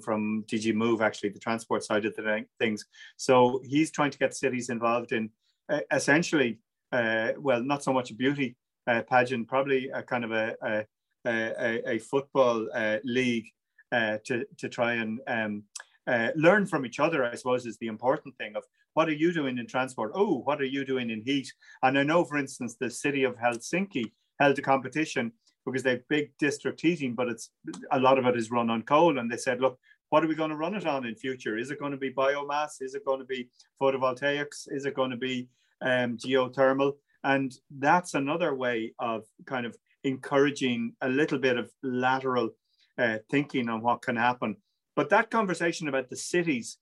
[0.00, 2.84] from DG Move, actually, the transport side of the things.
[3.16, 5.30] So he's trying to get cities involved in
[5.68, 6.58] uh, essentially,
[6.90, 8.56] uh, well, not so much a beauty
[8.88, 10.86] uh, pageant, probably a kind of a, a,
[11.24, 13.46] a, a football uh, league
[13.92, 15.62] uh, to, to try and um,
[16.06, 19.32] uh, learn from each other, I suppose, is the important thing of what are you
[19.32, 20.12] doing in transport?
[20.14, 21.52] Oh, what are you doing in heat?
[21.82, 25.32] And I know, for instance, the city of Helsinki held a competition
[25.64, 27.50] because they have big district heating, but it's
[27.90, 29.18] a lot of it is run on coal.
[29.18, 29.78] And they said, look,
[30.10, 31.56] what are we going to run it on in future?
[31.56, 32.80] Is it going to be biomass?
[32.80, 33.48] Is it going to be
[33.80, 34.68] photovoltaics?
[34.68, 35.48] Is it going to be
[35.80, 36.92] um, geothermal?
[37.24, 39.74] And that's another way of kind of
[40.04, 42.50] encouraging a little bit of lateral
[42.98, 44.56] uh, thinking on what can happen.
[44.96, 46.78] But that conversation about the cities,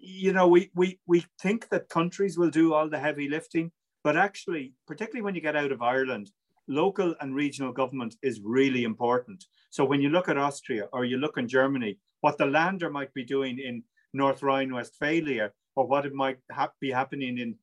[0.00, 4.16] you know, we, we, we think that countries will do all the heavy lifting, but
[4.16, 6.30] actually, particularly when you get out of Ireland,
[6.68, 9.44] local and regional government is really important.
[9.70, 13.12] So when you look at Austria or you look in Germany, what the Länder might
[13.12, 17.56] be doing in North Rhine-Westphalia or what it might ha be happening in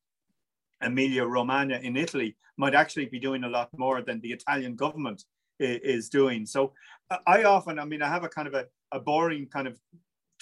[0.81, 5.23] Emilia Romagna in Italy might actually be doing a lot more than the Italian government
[5.59, 6.45] is doing.
[6.45, 6.73] So
[7.27, 9.79] I often, I mean, I have a kind of a, a boring kind of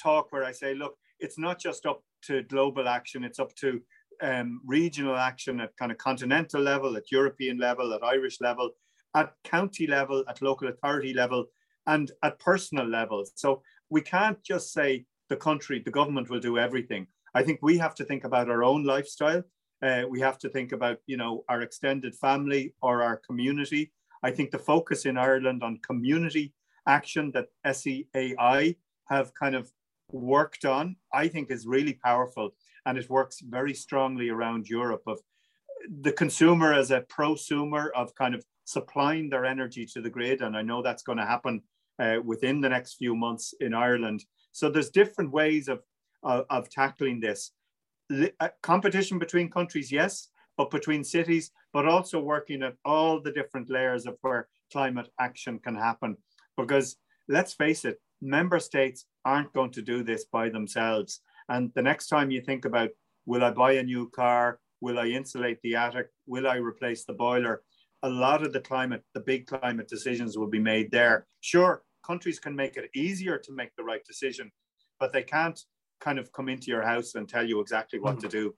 [0.02, 3.82] talk where I say, look, it's not just up to global action, it's up to
[4.22, 8.72] um, regional action at kind of continental level, at European level, at Irish level,
[9.16, 11.45] at county level, at local authority level,
[11.88, 13.26] and at personal level.
[13.36, 17.08] So we can't just say the country, the government will do everything.
[17.34, 19.43] I think we have to think about our own lifestyle.
[19.82, 23.91] Uh, we have to think about, you know, our extended family or our community.
[24.24, 26.54] I think the focus in Ireland on community
[26.88, 28.76] action that SEAI
[29.10, 29.72] have kind of
[30.12, 32.52] worked on, I think is really powerful.
[32.86, 35.20] And it works very strongly around Europe of
[36.02, 40.42] the consumer as a prosumer of kind of supplying their energy to the grid.
[40.42, 41.62] And I know that's going to happen
[42.00, 44.24] uh, within the next few months in Ireland.
[44.52, 45.82] So there's different ways of,
[46.24, 47.52] of, of tackling this.
[48.40, 53.70] Uh, competition between countries, yes, but between cities, but also working at all the different
[53.70, 56.18] layers of where climate action can happen.
[56.60, 56.97] Because
[57.28, 61.22] let's face it, member states aren't going to do this by themselves.
[61.47, 62.89] And the next time you think about,
[63.26, 64.60] will I buy a new car?
[64.82, 66.07] Will I insulate the attic?
[66.28, 67.64] Will I replace the boiler?
[68.03, 71.28] A lot of the climate, the big climate decisions will be made there.
[71.41, 74.51] Sure, countries can make it easier to make the right decision,
[74.99, 75.60] but they can't
[75.99, 78.22] kind of come into your house and tell you exactly what mm.
[78.22, 78.55] to do.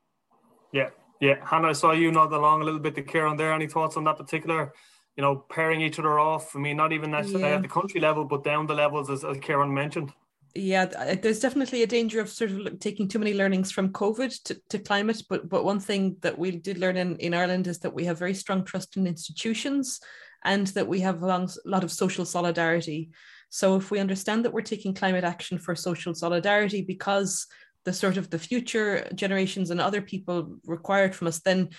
[0.71, 0.89] Yeah,
[1.19, 1.37] yeah.
[1.43, 3.51] Hannah, I saw you nod along a little bit to Ciarán there.
[3.51, 4.73] Any thoughts on that particular
[5.17, 6.55] you know, pairing each other off.
[6.55, 7.55] I mean, not even necessarily yeah.
[7.55, 10.11] at the country level, but down the levels, as, as Ciarán mentioned.
[10.53, 14.43] Yeah, uh, there's definitely a danger of sort of taking too many learnings from COVID
[14.43, 15.23] to, to climate.
[15.29, 18.19] But but one thing that we did learn in, in Ireland is that we have
[18.19, 20.01] very strong trust in institutions
[20.43, 23.11] and that we have a lot of social solidarity.
[23.49, 27.47] So if we understand that we're taking climate action for social solidarity because
[27.85, 31.69] the sort of the future generations and other people required from us, then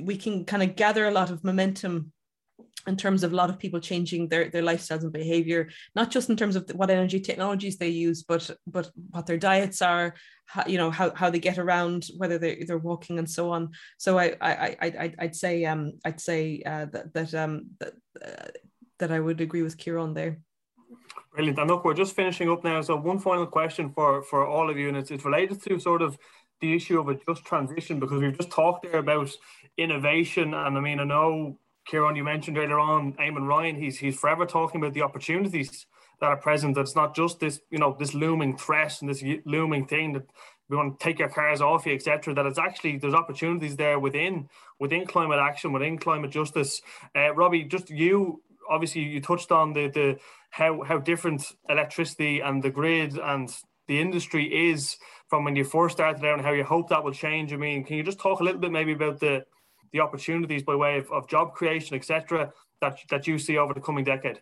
[0.00, 2.12] we can kind of gather a lot of momentum
[2.86, 6.30] in terms of a lot of people changing their, their lifestyles and behavior not just
[6.30, 10.14] in terms of what energy technologies they use but but what their diets are
[10.52, 13.70] how, you know how, how they get around whether they're, they're walking and so on.
[13.96, 18.50] So i i, I i'd say um i'd say uh, that that um that, uh,
[18.98, 20.38] that i would agree with Ciarán there.
[21.34, 21.58] Brilliant.
[21.58, 22.82] And look we're just finishing up now.
[22.82, 26.02] So one final question for for all of you and it's, it's related to sort
[26.02, 26.18] of
[26.60, 29.30] the issue of a just transition because we've just talked there about
[29.78, 30.52] innovation.
[30.52, 31.58] And i mean i know
[31.90, 35.86] Ciarán, you mentioned earlier on, Eamon Ryan, he's he's forever talking about the opportunities
[36.20, 36.74] that are present.
[36.74, 40.26] That it's not just this, you know, this looming threat and this looming thing that
[40.68, 42.34] we want to take your cars off you, etc.
[42.34, 46.80] That it's actually there's opportunities there within within climate action, within climate justice.
[47.16, 50.18] Uh, Robbie, just you obviously you touched on the the
[50.50, 53.54] how how different electricity and the grid and
[53.88, 54.96] the industry is
[55.28, 57.52] from when you first started out and how you hope that will change.
[57.52, 59.44] I mean, can you just talk a little bit maybe about the
[59.92, 63.80] the opportunities by way of, of job creation, etc., that that you see over the
[63.80, 64.40] coming decade?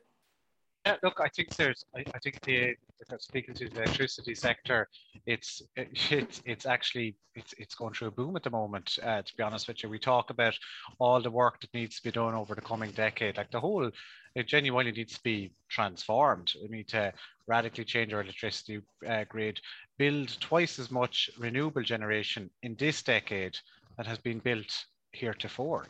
[0.86, 2.74] Yeah, look, I think there's, I, I think the,
[3.18, 4.88] speaking to the electricity sector,
[5.26, 9.36] it's, it's, it's actually, it's, it's going through a boom at the moment, uh, to
[9.36, 9.90] be honest with you.
[9.90, 10.56] We talk about
[10.98, 13.90] all the work that needs to be done over the coming decade, like the whole,
[14.34, 16.54] it genuinely needs to be transformed.
[16.64, 17.12] I mean, to
[17.46, 19.60] radically change our electricity uh, grid,
[19.98, 23.58] build twice as much renewable generation in this decade
[23.98, 25.86] that has been built heretofore.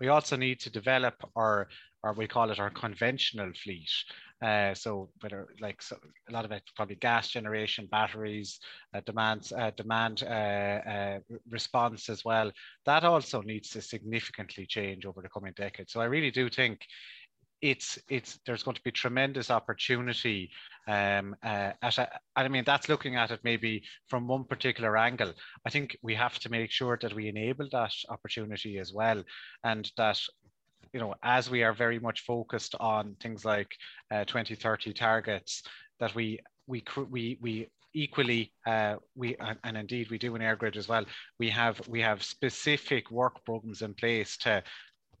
[0.00, 1.68] We also need to develop our,
[2.02, 3.90] or we call it our conventional fleet.
[4.42, 5.98] Uh, so whether like so
[6.28, 8.58] a lot of it probably gas generation, batteries,
[8.94, 11.18] uh, demands, uh, demand uh, uh,
[11.50, 12.50] response as well.
[12.86, 15.90] That also needs to significantly change over the coming decade.
[15.90, 16.86] So I really do think
[17.62, 20.50] it's it's there's going to be tremendous opportunity
[20.88, 25.32] um uh, at a, i mean that's looking at it maybe from one particular angle.
[25.66, 29.22] I think we have to make sure that we enable that opportunity as well
[29.64, 30.20] and that
[30.92, 33.72] you know as we are very much focused on things like
[34.10, 35.62] uh, 2030 targets
[35.98, 40.76] that we we we we equally uh, we and, and, indeed we do in EirGrid
[40.76, 41.04] as well
[41.38, 44.62] we have we have specific work programs in place to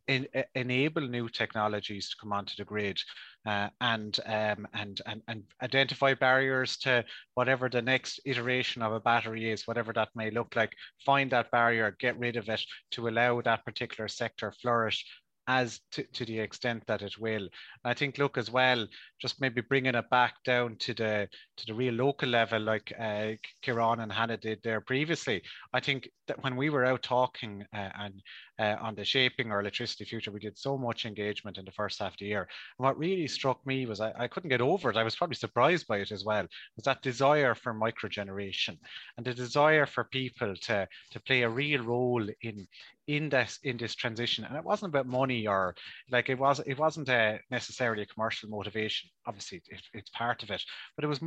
[0.08, 2.98] in, enable new technologies to come onto the grid
[3.46, 9.00] uh, and, um, and, and, and identify barriers to whatever the next iteration of a
[9.00, 10.72] battery is, whatever that may look like,
[11.04, 15.04] find that barrier, get rid of it to allow that particular sector flourish
[15.50, 17.48] as to, to the extent that it will.
[17.84, 18.86] I think, look, as well,
[19.20, 23.32] just maybe bringing it back down to the to the real local level, like uh,
[23.64, 25.42] Ciarán and Hannah did there previously.
[25.72, 28.22] I think that when we were out talking uh, and
[28.60, 31.98] uh, on the shaping our electricity future, we did so much engagement in the first
[31.98, 32.46] half of the year.
[32.78, 34.96] And what really struck me was I, I couldn't get over it.
[34.96, 36.46] I was probably surprised by it as well.
[36.76, 38.76] Was that desire for microgeneration
[39.16, 42.68] and the desire for people to to play a real role in
[43.16, 45.74] in this in this transition and it wasn't about money or
[46.10, 49.10] like it was it wasn't a, uh, necessarily a commercial motivation.
[49.26, 50.62] Obviously it, it's part of it
[50.94, 51.20] but it was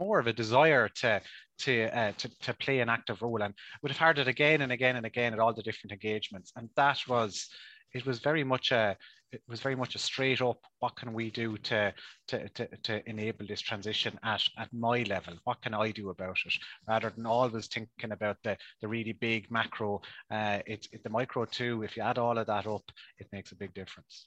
[0.00, 1.20] more of a desire to
[1.60, 4.72] to, uh, to to play an active role and would have heard it again and
[4.72, 7.48] again and again at all the different engagements and that was
[7.94, 8.96] it was very much a
[9.32, 11.92] it was very much a straight up what can we do to
[12.28, 15.34] to, to, to enable this transition at, at my level?
[15.44, 16.54] What can i do about it?
[16.86, 21.44] Rather than always thinking about the, the really big macro uh, it's it, the micro
[21.46, 21.82] too.
[21.82, 22.84] If you add all of that up
[23.18, 24.26] it makes a big difference.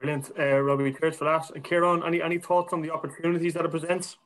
[0.00, 0.30] Brilliant.
[0.38, 1.50] Uh, robbie cheers for that.
[1.54, 4.16] And Ciarán any any thoughts on the opportunities that it presents?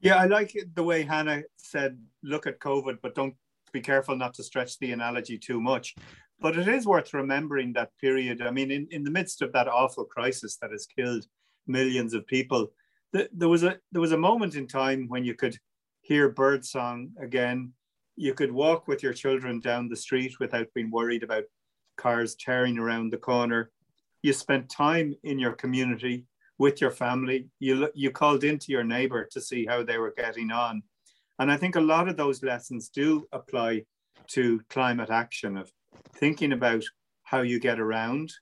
[0.00, 3.34] Yeah i like the way hannah said look at covid but don't
[3.72, 5.94] be careful not to stretch the analogy too much
[6.40, 8.42] but it is worth remembering that period.
[8.42, 11.26] I mean, in, in the midst of that awful crisis that has killed
[11.66, 12.72] millions of people,
[13.14, 15.56] th- there was a there was a moment in time when you could
[16.00, 17.72] hear birdsong again.
[18.16, 21.44] You could walk with your children down the street without being worried about
[21.96, 23.70] cars tearing around the corner.
[24.22, 26.26] You spent time in your community
[26.58, 27.48] with your family.
[27.58, 30.82] You you called into your neighbor to see how they were getting on,
[31.38, 33.84] and I think a lot of those lessons do apply
[34.28, 35.70] to climate action of
[36.14, 36.84] thinking about
[37.22, 38.32] how you get around,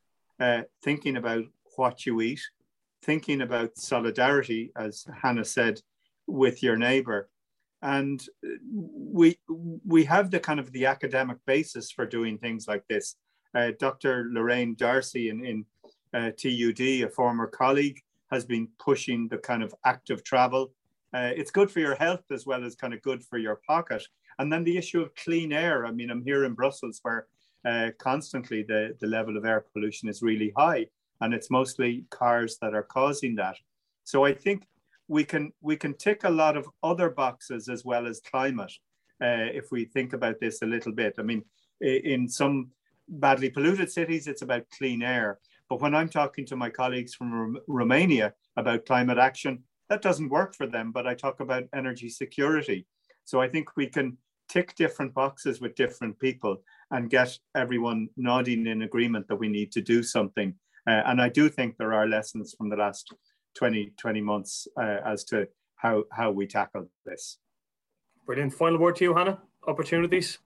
[0.41, 1.45] uh, thinking about
[1.77, 2.41] what you eat,
[3.03, 5.81] thinking about solidarity, as Hannah said,
[6.27, 7.29] with your neighbor.
[7.81, 8.21] And
[8.69, 13.15] we we have the kind of the academic basis for doing things like this.
[13.55, 14.29] Uh, Dr.
[14.33, 15.65] Lorraine D'Arcy in, in
[16.13, 20.73] uh, TUD, a former colleague, has been pushing the kind of active travel.
[21.15, 24.03] Uh, it's good for your health as well as kind of good for your pocket.
[24.39, 25.87] And then the issue of clean air.
[25.87, 27.27] I mean, I'm here in Brussels where
[27.65, 30.87] uh, constantly the, the level of air pollution is really high
[31.21, 33.57] and it's mostly cars that are causing that.
[34.05, 34.65] So i think
[35.09, 38.73] we can we can tick a lot of other boxes as well as climate
[39.23, 41.15] uh, if we think about this a little bit.
[41.19, 41.43] I mean
[41.81, 42.71] in some
[43.09, 45.39] badly polluted cities it's about clean air.
[45.69, 50.55] But when i'm talking to my colleagues from romania about climate action that doesn't work
[50.55, 52.87] for them but i talk about energy security.
[53.25, 58.67] So i think we can tick different boxes with different people and get everyone nodding
[58.67, 60.55] in agreement that we need to do something.
[60.87, 63.13] Uh, and I do think there are lessons from the last
[63.57, 67.39] 20, 20 months uh, as to how, how we tackle this.
[68.27, 68.55] Brilliant.
[68.55, 69.39] Final word to you, Hannah.
[69.67, 70.39] Opportunities?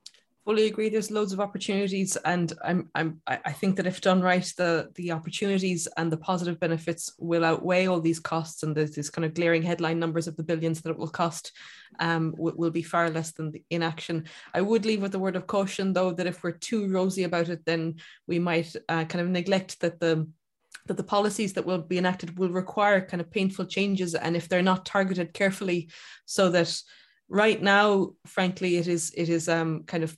[0.44, 4.52] Fully agree there's loads of opportunities and i'm i'm i think that if done right
[4.56, 9.10] the the opportunities and the positive benefits will outweigh all these costs and there's this
[9.10, 11.52] kind of glaring headline numbers of the billions that it will cost
[12.00, 14.24] um will, will be far less than the inaction.
[14.54, 17.48] I would leave with a word of caution though that if we're too rosy about
[17.48, 20.28] it then we might uh, kind of neglect that the
[20.86, 24.48] that the policies that will be enacted will require kind of painful changes and if
[24.48, 25.88] they're not targeted carefully
[26.24, 26.76] so that
[27.28, 30.16] right now frankly it is it is um kind of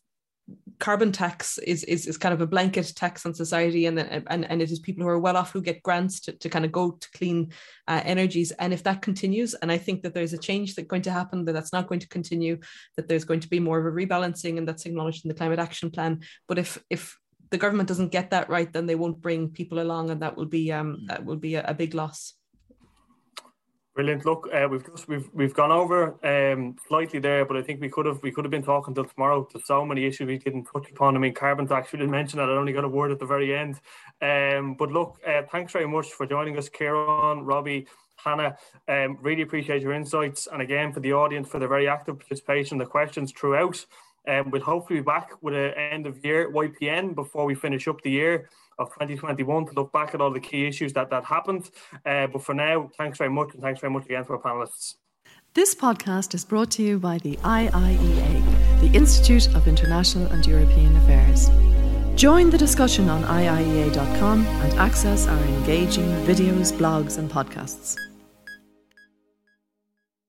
[0.78, 4.62] carbon tax is, is is kind of a blanket tax on society and and, and
[4.62, 6.92] it is people who are well off who get grants to, to kind of go
[6.92, 7.52] to clean
[7.88, 8.50] uh, energies.
[8.52, 11.44] And if that continues and i think that there's a change that's going to happen
[11.44, 12.58] that that's not going to continue
[12.96, 15.58] that there's going to be more of a rebalancing and that's acknowledged in the climate
[15.58, 16.20] action plan.
[16.48, 17.18] But if if
[17.50, 20.46] the government doesn't get that right then they won't bring people along and that will
[20.46, 22.34] be um that will be a, a big loss
[23.94, 24.24] Brilliant.
[24.24, 27.88] Look, uh, we've just we've we've gone over um, slightly there, but I think we
[27.88, 29.46] could have we could have been talking till tomorrow.
[29.52, 31.14] There's so many issues we didn't touch upon.
[31.14, 31.92] I mean, carbon tax.
[31.92, 32.48] We didn't mention that.
[32.48, 33.78] I only got a word at the very end.
[34.20, 37.86] Um, but look, uh, thanks very much for joining us, Ciarán, Robbie,
[38.16, 38.56] Hannah.
[38.88, 42.78] Um, really appreciate your insights, and again for the audience for the very active participation,
[42.78, 43.86] the questions throughout.
[44.26, 48.02] Um, we'll hopefully be back with an end of year YPN before we finish up
[48.02, 51.70] the year of 2021 to look back at all the key issues that that happened.
[52.04, 54.94] Uh, but for now, thanks very much, and thanks very much again for our panelists.
[55.54, 60.96] This podcast is brought to you by the IIEA, the Institute of International and European
[60.96, 61.48] Affairs.
[62.16, 67.96] Join the discussion on IIEA.com and access our engaging videos, blogs, and podcasts.